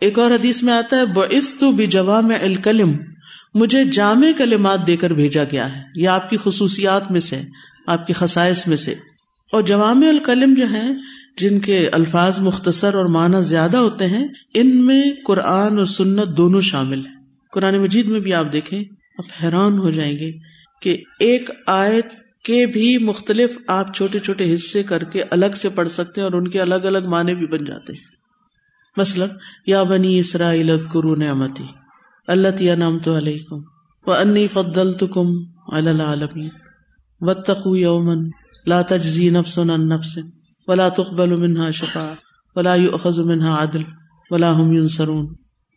[0.00, 2.96] ایک اور حدیث میں آتا ہے تو بھی جوا میں الکلم
[3.54, 7.42] مجھے جامع کلمات دے کر بھیجا گیا ہے۔ یہ آپ کی خصوصیات میں سے،
[7.86, 8.94] آپ کی خسائش میں سے۔
[9.52, 10.90] اور جوام الکلم جو ہیں،
[11.38, 16.60] جن کے الفاظ مختصر اور معنی زیادہ ہوتے ہیں، ان میں قرآن اور سنت دونوں
[16.60, 17.14] شامل ہیں۔
[17.52, 18.84] قرآن مجید میں بھی آپ دیکھیں،
[19.18, 20.32] آپ حیران ہو جائیں گے
[20.82, 22.06] کہ ایک آیت
[22.48, 26.32] کے بھی مختلف آپ چھوٹے چھوٹے حصے کر کے الگ سے پڑھ سکتے ہیں اور
[26.32, 28.04] ان کے الگ الگ معنی بھی بن جاتے ہیں۔
[28.96, 29.28] مثلاً،
[29.66, 31.64] یا بنی اسرائیل کرو نعمتی
[32.26, 33.56] اللہ تیا نام تو علیکم
[34.06, 35.26] و انی فضل کم
[35.72, 36.48] العالمین۔
[37.20, 38.28] و تقو یومن
[38.66, 40.18] لا تجزی نفس عن نفس
[40.66, 42.12] ولا تقبل منها شفاء
[42.56, 43.82] ولا يؤخذ منها عدل
[44.30, 45.34] ولا هم ينصرون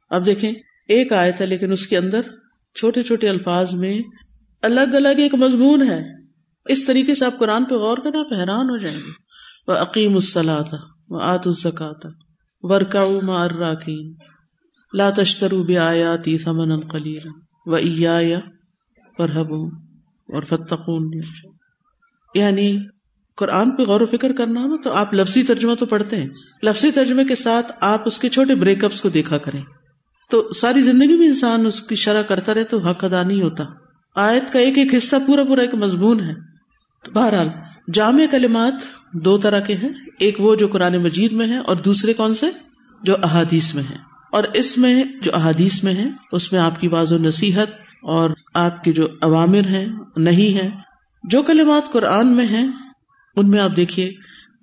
[0.09, 0.51] اب دیکھیں،
[0.87, 2.21] ایک آیت ہے لیکن اس کے اندر
[2.75, 4.01] چھوٹے چھوٹے الفاظ میں
[4.61, 6.20] الگ الگ ایک مضمون ہے۔
[6.65, 9.11] اس طریقے سے آپ قرآن پہ غور کریں، آپ حیران ہو جائیں گے۔
[9.67, 10.75] وہ عقیم الصلاح
[11.09, 12.05] و آت الزکات
[12.61, 14.13] ورکا ما الراکین
[14.93, 17.31] لا تشترو بے آیاتی ثمن قلیلا
[17.65, 18.39] و ایا
[19.17, 19.65] فرحبو
[20.33, 21.19] اور فتقون
[22.35, 22.77] یعنی
[23.35, 26.29] قرآن پہ غور و فکر کرنا ہو تو آپ لفظی ترجمہ تو پڑھتے ہیں۔
[26.63, 29.61] لفظی ترجمے کے ساتھ آپ اس کے چھوٹے بریک اپس کو دیکھا کریں۔
[30.29, 33.63] تو ساری زندگی میں انسان اس کی شرح کرتا رہے تو حق ادا نہیں ہوتا۔
[34.15, 36.50] آیت کا ایک ایک حصہ پورا پورا ایک مضمون ہے۔
[37.05, 37.49] تو بہرحال،
[37.93, 38.73] جامع کلمات
[39.13, 39.89] دو طرح کے ہیں۔
[40.19, 42.45] ایک وہ جو قرآن مجید میں ہے اور دوسرے کون سے؟
[43.03, 43.95] جو احادیث میں ہے
[44.31, 47.69] اور اس میں جو احادیث میں ہے اس میں آپ کی باز و نصیحت
[48.01, 49.85] اور آپ کے جو عوامر ہیں،
[50.17, 50.69] نہیں ہے
[51.23, 52.67] جو کلمات قرآن میں ہیں،
[53.35, 54.11] ان میں آپ دیکھیے۔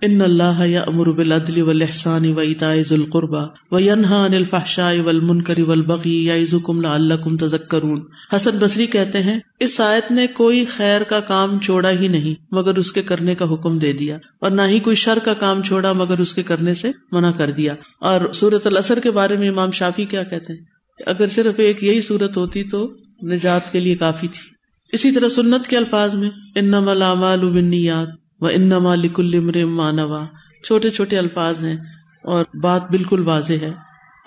[0.03, 6.27] ان اللہ یا امر بالعدل والحسان و اطاء القربا و ینہا عن الفحشاء والمنکر والبغی
[6.27, 8.05] یعظکم لعلکم تذکرون۔
[8.37, 12.77] حسن بصری کہتے ہیں، اس آیت نے کوئی خیر کا کام چھوڑا ہی نہیں، مگر
[12.77, 15.93] اس کے کرنے کا حکم دے دیا۔ اور نہ ہی کوئی شر کا کام چھوڑا،
[15.93, 19.71] مگر اس کے کرنے سے منع کر دیا۔ اور سورت الاثر کے بارے میں امام
[19.71, 20.65] شافی کیا کہتے ہیں؟
[21.07, 22.91] اگر صرف ایک یہی صورت ہوتی تو
[23.23, 24.49] نجات کے لیے کافی تھی۔
[24.93, 30.27] اسی طرح سنت کے الفاظ میں، انما الاعمال بالنیات وہ ان مالک المر مانوا
[30.67, 31.77] چھوٹے چھوٹے الفاظ ہیں
[32.25, 33.71] اور بات بالکل واضح ہے۔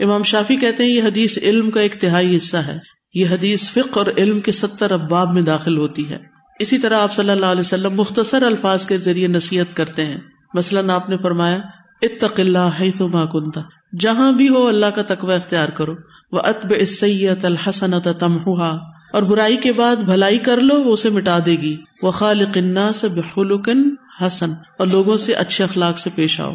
[0.04, 2.80] امام شافی کہتے ہیں یہ حدیث علم کا ایک تہائی حصہ ہے۔
[3.14, 6.18] یہ حدیث فق اور علم کے ستر اباب میں داخل ہوتی ہے۔
[6.60, 10.18] اسی طرح آپ صلی اللہ علیہ وسلم مختصر الفاظ کے ذریعے نصیحت کرتے ہیں۔
[10.54, 11.58] مثلاً آپ نے فرمایا،
[12.02, 13.62] اتق اللہ ہے تو کنتا
[14.00, 15.96] جہاں بھی ہو اللہ کا تقوی اختیار کرو۔
[16.32, 18.78] وہ اتب اسیت الحسنت تمہا
[19.14, 22.58] اور برائی کے بعد بھلائی کر لو، وہ اسے مٹا دے گی۔ وہ خالق
[22.96, 23.84] سے بخلقن
[24.22, 26.54] حسن اور لوگوں سے اچھے اخلاق سے پیش آؤ۔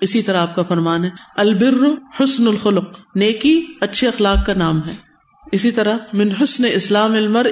[0.00, 1.86] اسی طرح آپ کا فرمان ہے، البر
[2.20, 4.92] حسن الخلق، نیکی اچھے اخلاق کا نام ہے۔
[5.52, 7.46] اسی طرح، من حسن اسلام المر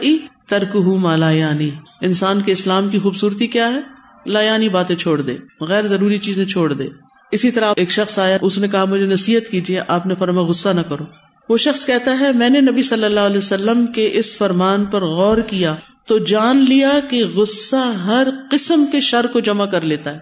[0.48, 1.70] ترک مالا یعنی۔
[2.00, 3.80] انسان کے اسلام کی خوبصورتی کیا ہے؟
[4.26, 6.84] لایانی باتیں چھوڑ دے، غیر ضروری چیزیں چھوڑ دے۔
[7.32, 10.68] اسی طرح ایک شخص آیا، اس نے کہا، مجھے نصیحت کیجیے آپ نے فرما، غصہ
[10.68, 11.04] نہ کرو۔
[11.48, 15.04] وہ شخص کہتا ہے، میں نے نبی صلی اللہ علیہ وسلم کے اس فرمان پر
[15.04, 15.74] غور کیا۔
[16.06, 20.18] تو جان لیا کہ غصہ ہر قسم کے شر کو جمع کر لیتا ہے۔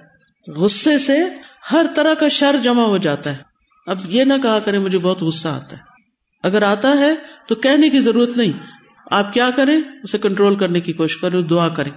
[0.53, 1.19] غصے سے
[1.73, 3.39] ہر طرح کا شر جمع ہو جاتا ہے۔
[3.87, 5.83] اب یہ نہ کہا کرے مجھے بہت غصہ آتا ہے۔
[6.43, 7.15] اگر آتا ہے
[7.49, 8.53] تو کہنے کی ضرورت نہیں۔
[9.11, 11.93] آپ کیا کریں؟ اسے کنٹرول کرنے کی کوشش کریں دعا کریں۔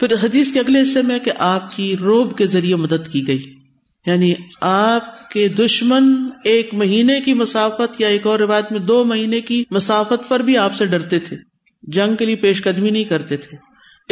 [0.00, 3.54] پھر حدیث کے اگلے حصے میں کہ آپ کی روب کے ذریعے مدد کی گئی۔
[4.06, 9.40] یعنی آپ کے دشمن ایک مہینے کی مسافت یا ایک اور روایت میں دو مہینے
[9.40, 11.51] کی مسافت پر بھی آپ سے ڈرتے تھے۔
[11.82, 13.56] جنگ کے لیے پیش قدمی نہیں کرتے تھے۔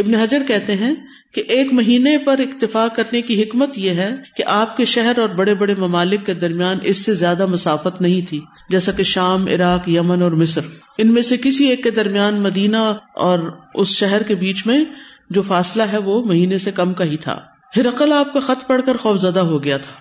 [0.02, 0.94] ابن حجر کہتے ہیں
[1.34, 5.28] کہ ایک مہینے پر اکتفا کرنے کی حکمت یہ ہے کہ آپ کے شہر اور
[5.28, 9.88] بڑے بڑے ممالک کے درمیان اس سے زیادہ مسافت نہیں تھی، جیسا کہ شام، عراق،
[9.88, 10.60] یمن اور مصر۔
[10.98, 14.84] ان میں سے کسی ایک کے درمیان مدینہ اور اس شہر کے بیچ میں
[15.30, 17.40] جو فاصلہ ہے وہ مہینے سے کم کا ہی تھا۔
[17.76, 19.92] ہرقل آپ کا خط پڑھ کر خوف زدہ ہو گیا تھا۔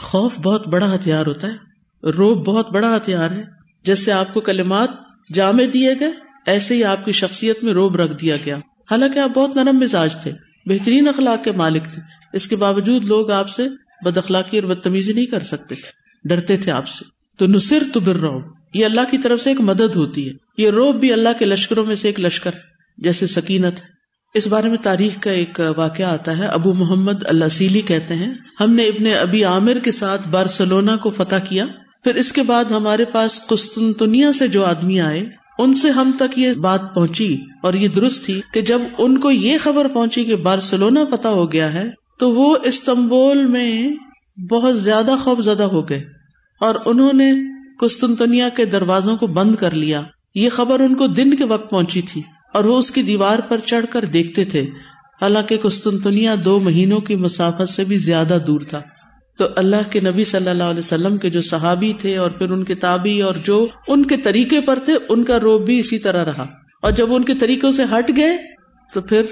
[0.00, 1.52] خوف بہت بڑا ہتھیار ہوتا ہے،
[2.10, 3.42] روب بہت بڑا ہتھیار ہے
[3.84, 4.88] جیسے آپ کو کلمات
[5.34, 8.56] جامع دیے گئے۔ ایسے ہی آپ کی شخصیت میں روب رکھ دیا گیا۔
[8.90, 10.32] حالانکہ آپ بہت نرم مزاج تھے،
[10.66, 13.68] بہترین اخلاق کے مالک تھے۔ اس کے باوجود لوگ آپ سے
[14.04, 17.04] بد اخلاقی اور بدتمیزی نہیں کر سکتے تھے۔ ڈرتے تھے آپ سے۔
[17.38, 18.42] تو نصر تو بر روب
[18.74, 21.86] یہ اللہ کی طرف سے ایک مدد ہوتی ہے۔ یہ روب بھی اللہ کے لشکروں
[21.86, 22.50] میں سے ایک لشکر
[22.98, 23.86] جیسے سکینت ہے۔
[24.34, 28.34] اس بارے میں تاریخ کا ایک واقعہ آتا ہے۔ ابو محمد اللہ سیلی کہتے ہیں،
[28.60, 31.66] ہم نے ابن ابی عامر کے ساتھ بارسلونا کو فتح کیا۔
[32.04, 36.38] پھر اس کے بعد ہمارے پاس قسطنطنیہ سے جو آدمی آئے ان سے ہم تک
[36.38, 40.36] یہ بات پہنچی اور یہ درست تھی کہ جب ان کو یہ خبر پہنچی کہ
[40.36, 41.88] بارسلونا فتح ہو گیا ہے،
[42.18, 43.88] تو وہ استنبول میں
[44.50, 46.04] بہت زیادہ خوف زدہ ہو گئے
[46.60, 47.32] اور انہوں نے
[47.80, 50.02] قسطنطنیہ کے دروازوں کو بند کر لیا۔
[50.34, 52.22] یہ خبر ان کو دن کے وقت پہنچی تھی
[52.54, 54.62] اور وہ اس کی دیوار پر چڑھ کر دیکھتے تھے۔
[55.20, 58.80] حالانکہ قسطنطنیہ دو مہینوں کی مسافت سے بھی زیادہ دور تھا۔
[59.40, 62.64] تو اللہ کے نبی صلی اللہ علیہ وسلم کے جو صحابی تھے اور پھر ان
[62.64, 66.24] کے تابی اور جو ان کے طریقے پر تھے، ان کا روب بھی اسی طرح
[66.24, 66.46] رہا۔
[66.82, 68.36] اور جب ان کے طریقوں سے ہٹ گئے،
[68.94, 69.22] تو پھر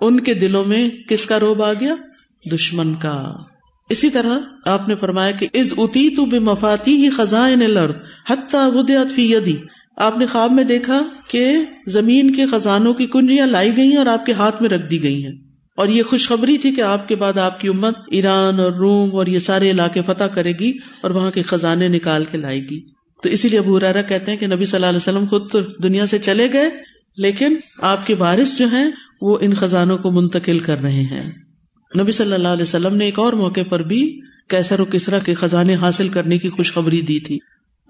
[0.00, 1.94] ان کے دلوں میں کس کا روب آ گیا؟
[2.52, 3.32] دشمن کا۔
[3.88, 7.92] اسی طرح آپ نے فرمایا کہ از اتی تو بے مفاتی ہی خزاں لڑ
[8.30, 8.70] حتیٰ
[9.14, 9.56] فی یدی
[9.96, 11.56] آپ نے خواب میں دیکھا کہ
[11.86, 15.02] زمین کے خزانوں کی کنجیاں لائی گئی ہیں اور آپ کے ہاتھ میں رکھ دی
[15.02, 15.49] گئی ہیں۔
[15.80, 19.26] اور یہ خوشخبری تھی کہ آپ کے بعد آپ کی امت ایران اور روم اور
[19.26, 20.70] یہ سارے علاقے فتح کرے گی
[21.00, 22.80] اور وہاں کے خزانے نکال کے لائے گی۔
[23.22, 25.60] تو اسی لیے ابو رارا کہتے ہیں کہ نبی صلی اللہ علیہ وسلم خود تو
[25.82, 26.70] دنیا سے چلے گئے،
[27.16, 31.30] لیکن آپ کے وارث جو ہیں وہ ان خزانوں کو منتقل کر رہے ہیں۔
[32.00, 35.34] نبی صلی اللہ علیہ وسلم نے ایک اور موقع پر بھی کیسر و کسرا کے
[35.34, 37.38] خزانے حاصل کرنے کی خوشخبری دی تھی۔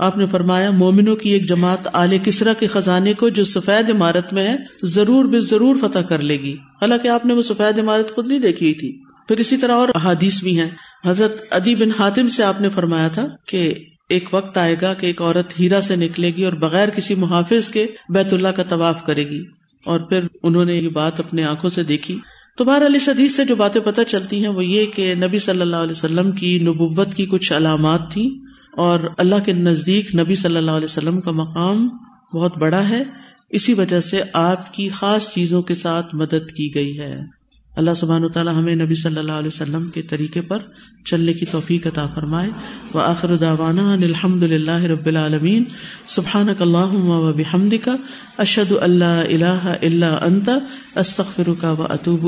[0.01, 4.33] آپ نے فرمایا، مومنوں کی ایک جماعت آل کسرا کے خزانے کو جو سفید عمارت
[4.33, 8.15] میں ہے، ضرور بے ضرور فتح کر لے گی۔ حالانکہ آپ نے وہ سفید عمارت
[8.15, 10.71] خود نہیں دیکھی تھی۔ پھر اسی طرح اور احادیث بھی ہیں۔
[11.05, 13.75] حضرت ادی بن حاتم سے آپ نے فرمایا تھا کہ
[14.09, 17.71] ایک وقت آئے گا کہ ایک عورت ہیرا سے نکلے گی اور بغیر کسی محافظ
[17.71, 19.43] کے بیت اللہ کا طواف کرے گی۔
[19.87, 22.19] اور پھر انہوں نے یہ بات اپنے آنکھوں سے دیکھی۔
[22.57, 25.61] تو بہر علی حدیث سے جو باتیں پتہ چلتی ہیں وہ یہ کہ نبی صلی
[25.61, 28.41] اللہ علیہ وسلم کی نبوت کی کچھ علامات تھی
[28.77, 31.89] اور اللہ کے نزدیک نبی صلی اللہ علیہ وسلم کا مقام
[32.35, 33.03] بہت بڑا ہے۔
[33.51, 37.41] اسی وجہ سے آپ کی خاص چیزوں کے ساتھ مدد کی گئی ہے۔
[37.77, 40.59] اللہ سبحان تعالیٰ ہمیں نبی صلی اللہ علیہ وسلم کے طریقے پر
[41.05, 42.51] چلنے کی توفیق عطا فرمائے۔
[42.95, 45.65] و آخر داوانا الحمد للہ رب العالمین۔
[46.07, 47.97] سبحان اللہ و بحمد کا
[48.39, 50.51] اشد اللہ اللہ اللہ انت۔
[50.97, 52.27] استخر کا و اطوب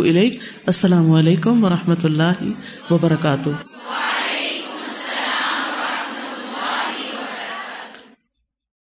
[0.67, 2.43] السلام علیکم و رحمۃ اللہ
[2.91, 3.51] وبرکاتہ۔